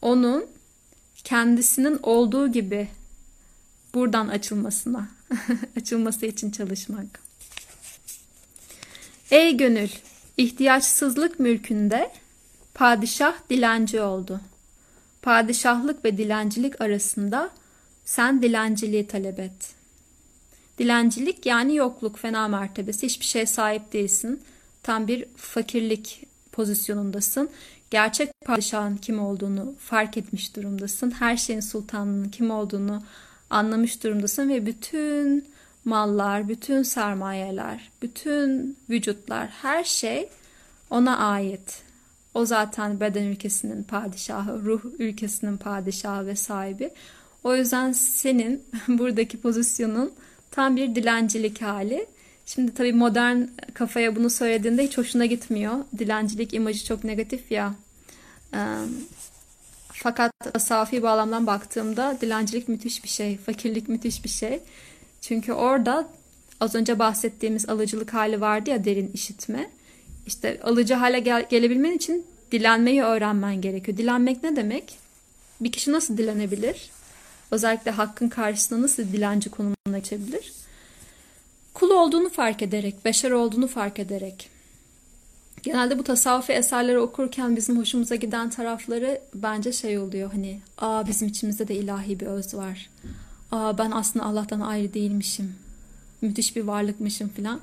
onun 0.02 0.46
kendisinin 1.24 1.98
olduğu 2.02 2.52
gibi 2.52 2.88
buradan 3.94 4.28
açılmasına, 4.28 5.08
açılması 5.76 6.26
için 6.26 6.50
çalışmak. 6.50 7.20
Ey 9.30 9.56
gönül, 9.56 9.88
ihtiyaçsızlık 10.36 11.40
mülkünde 11.40 12.12
padişah 12.74 13.34
dilenci 13.50 14.00
oldu. 14.00 14.40
Padişahlık 15.22 16.04
ve 16.04 16.18
dilencilik 16.18 16.80
arasında 16.80 17.50
sen 18.04 18.42
dilenciliği 18.42 19.06
talep 19.06 19.40
et. 19.40 19.74
Dilencilik 20.78 21.46
yani 21.46 21.76
yokluk, 21.76 22.18
fena 22.18 22.48
mertebesi, 22.48 23.06
hiçbir 23.06 23.24
şeye 23.24 23.46
sahip 23.46 23.92
değilsin 23.92 24.42
tam 24.82 25.08
bir 25.08 25.24
fakirlik 25.36 26.26
pozisyonundasın. 26.52 27.50
Gerçek 27.90 28.30
padişahın 28.46 28.96
kim 28.96 29.20
olduğunu 29.20 29.74
fark 29.78 30.16
etmiş 30.16 30.56
durumdasın. 30.56 31.10
Her 31.10 31.36
şeyin 31.36 31.60
sultanının 31.60 32.28
kim 32.28 32.50
olduğunu 32.50 33.02
anlamış 33.50 34.04
durumdasın 34.04 34.48
ve 34.48 34.66
bütün 34.66 35.48
mallar, 35.84 36.48
bütün 36.48 36.82
sermayeler, 36.82 37.90
bütün 38.02 38.76
vücutlar, 38.90 39.48
her 39.48 39.84
şey 39.84 40.28
ona 40.90 41.18
ait. 41.18 41.82
O 42.34 42.44
zaten 42.44 43.00
beden 43.00 43.24
ülkesinin 43.24 43.82
padişahı, 43.82 44.64
ruh 44.64 44.84
ülkesinin 44.98 45.56
padişahı 45.56 46.26
ve 46.26 46.36
sahibi. 46.36 46.90
O 47.44 47.56
yüzden 47.56 47.92
senin 47.92 48.64
buradaki 48.88 49.40
pozisyonun 49.40 50.12
tam 50.50 50.76
bir 50.76 50.94
dilencilik 50.94 51.62
hali 51.62 52.06
Şimdi 52.54 52.74
tabii 52.74 52.92
modern 52.92 53.42
kafaya 53.74 54.16
bunu 54.16 54.30
söylediğinde 54.30 54.84
hiç 54.84 54.98
hoşuna 54.98 55.26
gitmiyor. 55.26 55.74
Dilencilik 55.98 56.54
imajı 56.54 56.84
çok 56.84 57.04
negatif 57.04 57.52
ya. 57.52 57.74
Fakat 59.92 60.32
safi 60.58 61.02
bağlamdan 61.02 61.46
baktığımda 61.46 62.18
dilencilik 62.20 62.68
müthiş 62.68 63.04
bir 63.04 63.08
şey, 63.08 63.38
fakirlik 63.38 63.88
müthiş 63.88 64.24
bir 64.24 64.28
şey. 64.28 64.60
Çünkü 65.20 65.52
orada 65.52 66.08
az 66.60 66.74
önce 66.74 66.98
bahsettiğimiz 66.98 67.68
alıcılık 67.68 68.14
hali 68.14 68.40
vardı 68.40 68.70
ya 68.70 68.84
derin 68.84 69.10
işitme. 69.14 69.70
İşte 70.26 70.60
alıcı 70.62 70.94
hale 70.94 71.20
gel- 71.20 71.46
gelebilmen 71.50 71.92
için 71.92 72.26
dilenmeyi 72.52 73.02
öğrenmen 73.02 73.60
gerekiyor. 73.60 73.98
Dilenmek 73.98 74.42
ne 74.42 74.56
demek? 74.56 74.98
Bir 75.60 75.72
kişi 75.72 75.92
nasıl 75.92 76.18
dilenebilir? 76.18 76.90
Özellikle 77.50 77.90
hakkın 77.90 78.28
karşısında 78.28 78.82
nasıl 78.82 79.02
dilenci 79.02 79.50
konumuna 79.50 79.98
geçebilir? 79.98 80.52
Kul 81.78 81.90
olduğunu 81.90 82.30
fark 82.30 82.62
ederek, 82.62 83.04
beşer 83.04 83.30
olduğunu 83.30 83.68
fark 83.68 83.98
ederek. 83.98 84.50
genelde 85.62 85.98
bu 85.98 86.04
tasavvufi 86.04 86.52
eserleri 86.52 86.98
okurken 86.98 87.56
bizim 87.56 87.78
hoşumuza 87.78 88.14
giden 88.14 88.50
tarafları 88.50 89.20
bence 89.34 89.72
şey 89.72 89.98
oluyor 89.98 90.32
hani 90.32 90.60
aa 90.78 91.06
bizim 91.06 91.28
içimizde 91.28 91.68
de 91.68 91.74
ilahi 91.74 92.20
bir 92.20 92.26
öz 92.26 92.54
var. 92.54 92.90
Aa 93.52 93.78
ben 93.78 93.90
aslında 93.90 94.24
Allah'tan 94.24 94.60
ayrı 94.60 94.94
değilmişim. 94.94 95.54
Müthiş 96.22 96.56
bir 96.56 96.62
varlıkmışım 96.62 97.28
filan. 97.28 97.60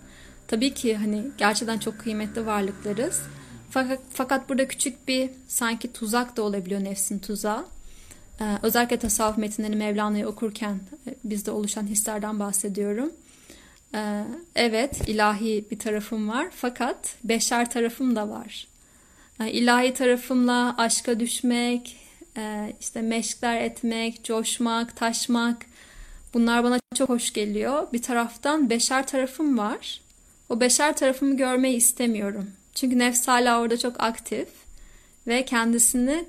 Tabii 0.48 0.74
ki 0.74 0.96
hani 0.96 1.24
gerçekten 1.38 1.80
çok 1.80 2.00
kıymetli 2.00 2.46
varlıklarız. 2.46 3.22
Fakat, 3.70 4.00
fakat 4.14 4.50
burada 4.50 4.68
küçük 4.68 5.08
bir 5.08 5.30
sanki 5.48 5.94
tuzak 5.94 6.38
da 6.38 6.42
olabiliyor 6.42 6.84
nefsin 6.84 7.20
tuzağı. 7.20 7.66
Ee, 8.42 8.58
özellikle 8.64 8.98
tasavvuf 8.98 9.38
metinlerini 9.38 9.76
Mevlana'yı 9.76 10.28
okurken 10.28 10.80
e, 11.08 11.16
bizde 11.24 11.52
oluşan 11.52 11.88
hislerden 11.88 12.40
bahsediyorum. 12.40 13.12
Ee, 13.96 14.24
evet 14.56 15.10
ilahi 15.10 15.66
bir 15.72 15.80
tarafım 15.80 16.30
var 16.30 16.48
fakat 16.52 17.16
beşer 17.24 17.72
tarafım 17.72 18.16
da 18.16 18.30
var. 18.30 18.68
Ee, 19.40 19.52
ilahi 19.52 19.94
tarafımla 19.94 20.76
aşka 20.78 21.20
düşmek, 21.20 21.98
e, 22.38 22.74
işte 22.82 23.02
meşkler 23.02 23.62
etmek, 23.62 24.24
coşmak, 24.24 24.96
taşmak 24.96 25.66
bunlar 26.34 26.64
bana 26.64 26.80
çok 26.96 27.10
hoş 27.10 27.34
geliyor. 27.34 27.88
Bir 27.94 28.02
taraftan 28.02 28.70
beşer 28.70 29.08
tarafım 29.08 29.58
var. 29.58 30.02
O 30.50 30.60
beşer 30.60 30.98
tarafımı 30.98 31.38
görmeyi 31.38 31.76
istemiyorum. 31.76 32.52
Çünkü 32.74 33.00
nefs 33.00 33.28
hala 33.28 33.62
orada 33.62 33.78
çok 33.78 34.04
aktif 34.04 34.48
ve 35.28 35.46
kendisini 35.46 36.26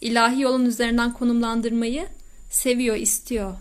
ilahi 0.00 0.40
yolun 0.40 0.66
üzerinden 0.66 1.12
konumlandırmayı 1.12 2.06
seviyor, 2.50 2.96
istiyor. 2.96 3.54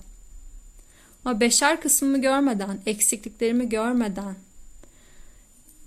Ama 1.28 1.39
beşer 1.39 1.82
kısmımı 1.82 2.21
görmeden, 2.21 2.80
eksikliklerimi 2.86 3.69
görmeden, 3.69 4.36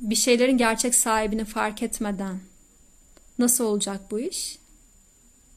bir 0.01 0.15
şeylerin 0.15 0.59
gerçek 0.59 0.95
sahibini 0.95 1.45
fark 1.45 1.83
etmeden 1.83 2.41
nasıl 3.39 3.65
olacak 3.65 4.01
bu 4.11 4.21
iş? 4.21 4.59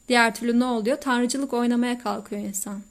Diğer 0.08 0.34
türlü 0.34 0.60
ne 0.60 0.64
oluyor? 0.64 0.96
Tanrıcılık 1.00 1.52
oynamaya 1.52 1.98
kalkıyor 1.98 2.42
insan. 2.42 2.82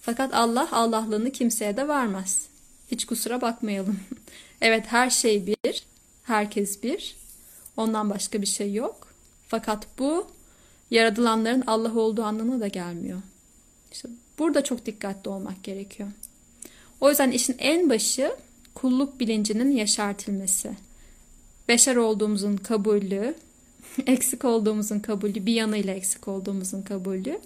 Fakat 0.00 0.34
Allah 0.34 0.68
Allahlığını 0.72 1.30
kimseye 1.30 1.76
de 1.76 1.88
vermez. 1.88 2.46
Hiç 2.90 3.04
kusura 3.04 3.40
bakmayalım. 3.40 4.00
evet 4.60 4.84
her 4.86 5.10
şey 5.10 5.46
bir, 5.46 5.84
herkes 6.22 6.82
bir. 6.82 7.16
Ondan 7.76 8.10
başka 8.10 8.42
bir 8.42 8.46
şey 8.46 8.74
yok. 8.74 9.08
Fakat 9.48 9.86
bu 9.98 10.26
yaratılanların 10.90 11.64
Allah 11.66 11.98
olduğu 11.98 12.22
anlamına 12.22 12.60
da 12.60 12.68
gelmiyor. 12.68 13.20
İşte 13.92 14.08
burada 14.40 14.64
çok 14.64 14.86
dikkatli 14.86 15.28
olmak 15.30 15.64
gerekiyor. 15.64 16.08
O 17.00 17.08
yüzden 17.08 17.30
işin 17.30 17.56
en 17.58 17.90
başı 17.90 18.36
kulluk 18.74 19.20
bilincinin 19.20 19.70
yaşartılması. 19.70 20.70
Beşer 21.68 21.96
olduğumuzun 21.96 22.56
kabulü, 22.56 23.34
eksik 24.06 24.44
olduğumuzun 24.44 25.00
kabulü, 25.00 25.46
bir 25.46 25.54
yanıyla 25.54 25.94
eksik 25.94 26.28
olduğumuzun 26.28 26.82
kabulü 26.82 27.40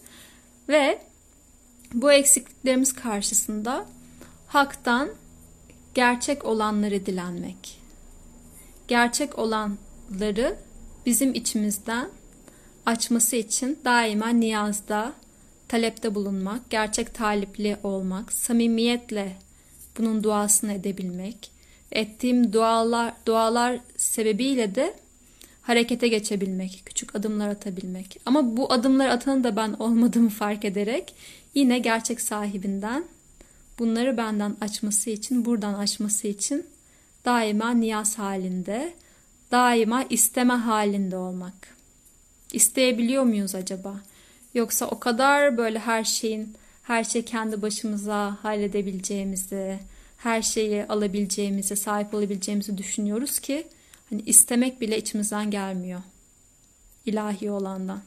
ve 0.68 0.99
bu 1.95 2.12
eksikliklerimiz 2.12 2.92
karşısında 2.92 3.86
haktan 4.47 5.09
gerçek 5.95 6.45
olanları 6.45 7.07
dilenmek. 7.07 7.80
Gerçek 8.88 9.38
olanları 9.38 10.57
bizim 11.07 11.34
içimizden 11.34 12.09
açması 12.86 13.36
için 13.36 13.78
daima 13.84 14.28
niyazda, 14.28 15.12
talepte 15.69 16.15
bulunmak, 16.15 16.71
gerçek 16.71 17.15
talipli 17.15 17.77
olmak, 17.83 18.33
samimiyetle 18.33 19.37
bunun 19.99 20.25
duasını 20.25 20.73
edebilmek, 20.73 21.51
ettiğim 21.93 22.53
dualar, 22.53 23.15
dualar 23.27 23.81
sebebiyle 23.97 24.75
de 24.75 24.95
harekete 25.62 26.09
geçebilmek, 26.09 26.83
küçük 26.87 27.15
adımlar 27.15 27.49
atabilmek. 27.49 28.21
Ama 28.27 28.57
bu 28.57 28.73
adımlar 28.73 29.09
atanın 29.09 29.45
da 29.45 29.57
ben 29.57 29.73
olmadığımı 29.73 30.31
fark 30.31 30.65
ederek 30.65 31.15
yine 31.55 31.79
gerçek 31.79 32.21
sahibinden 32.21 33.05
bunları 33.79 34.17
benden 34.17 34.57
açması 34.61 35.11
için, 35.11 35.45
buradan 35.45 35.75
açması 35.75 36.29
için 36.29 36.67
daima 37.25 37.71
niyaz 37.71 38.19
halinde, 38.19 38.95
daima 39.51 40.05
isteme 40.11 40.55
halinde 40.55 41.17
olmak. 41.17 41.55
İsteyebiliyor 42.53 43.23
muyuz 43.23 43.55
acaba? 43.55 44.01
Yoksa 44.55 44.86
o 44.86 44.98
kadar 45.00 45.57
böyle 45.57 45.78
her 45.78 46.05
şeyin, 46.05 46.55
her 46.82 47.05
şey 47.05 47.24
kendi 47.24 47.62
başımıza 47.62 48.38
halledebileceğimizi, 48.42 49.78
her 50.16 50.42
şeyi 50.42 50.84
alabileceğimizi, 50.84 51.76
sahip 51.76 52.14
olabileceğimizi 52.14 52.78
düşünüyoruz 52.78 53.38
ki 53.38 53.66
hani 54.11 54.22
istemek 54.22 54.80
bile 54.80 54.98
içimizden 54.98 55.50
gelmiyor. 55.50 56.00
İlahi 57.07 57.50
olandan. 57.50 58.02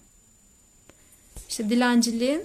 İşte 1.49 1.69
dilenciliğin 1.69 2.43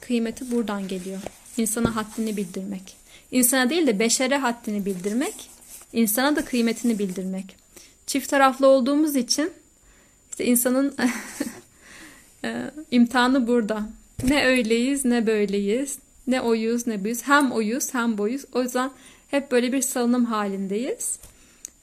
kıymeti 0.00 0.50
buradan 0.50 0.88
geliyor. 0.88 1.20
İnsana 1.56 1.96
haddini 1.96 2.36
bildirmek. 2.36 2.96
İnsana 3.30 3.70
değil 3.70 3.86
de 3.86 3.98
beşere 3.98 4.36
haddini 4.36 4.86
bildirmek, 4.86 5.50
insana 5.92 6.36
da 6.36 6.44
kıymetini 6.44 6.98
bildirmek. 6.98 7.56
Çift 8.06 8.30
taraflı 8.30 8.66
olduğumuz 8.66 9.16
için 9.16 9.52
işte 10.30 10.44
insanın 10.44 10.96
e, 12.46 12.70
imtihanı 12.90 13.46
burada. 13.46 13.88
Ne 14.28 14.46
öyleyiz 14.46 15.04
ne 15.04 15.26
böyleyiz. 15.26 15.98
Ne 16.26 16.40
oyuz 16.40 16.86
ne 16.86 17.04
buyuz. 17.04 17.22
Hem 17.22 17.52
oyuz 17.52 17.94
hem 17.94 18.18
boyuz. 18.18 18.44
O 18.52 18.62
yüzden 18.62 18.90
hep 19.28 19.50
böyle 19.50 19.72
bir 19.72 19.82
salınım 19.82 20.24
halindeyiz. 20.24 21.18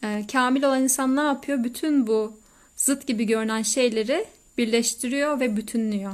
E, 0.04 0.26
kamil 0.32 0.64
olan 0.64 0.84
insan 0.84 1.16
ne 1.16 1.22
yapıyor? 1.22 1.64
Bütün 1.64 2.08
bu 2.08 2.34
zıt 2.76 3.08
gibi 3.08 3.26
görünen 3.26 3.62
şeyleri 3.62 4.26
birleştiriyor 4.58 5.40
ve 5.40 5.58
bütünlüyor. 5.58 6.14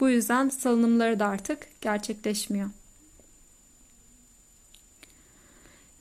Bu 0.00 0.08
yüzden 0.08 0.48
salınımları 0.48 1.18
da 1.18 1.26
artık 1.26 1.58
gerçekleşmiyor. 1.80 2.70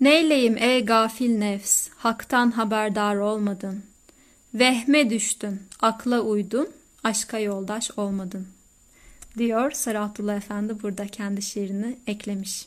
Neyleyim 0.02 0.58
ey 0.58 0.86
gafil 0.86 1.38
nefs, 1.38 1.90
haktan 1.96 2.52
haberdar 2.52 3.16
olmadın. 3.16 3.84
Vehme 4.54 5.10
düştün, 5.10 5.62
akla 5.82 6.22
uydun, 6.22 6.70
aşka 7.04 7.40
yoldaş 7.40 7.92
olmadın. 7.98 8.48
Diyor 9.38 9.72
Sarı 9.72 10.02
Abdullah 10.02 10.36
Efendi 10.38 10.84
burada 10.84 11.08
kendi 11.08 11.42
şiirini 11.42 12.00
eklemiş. 12.08 12.66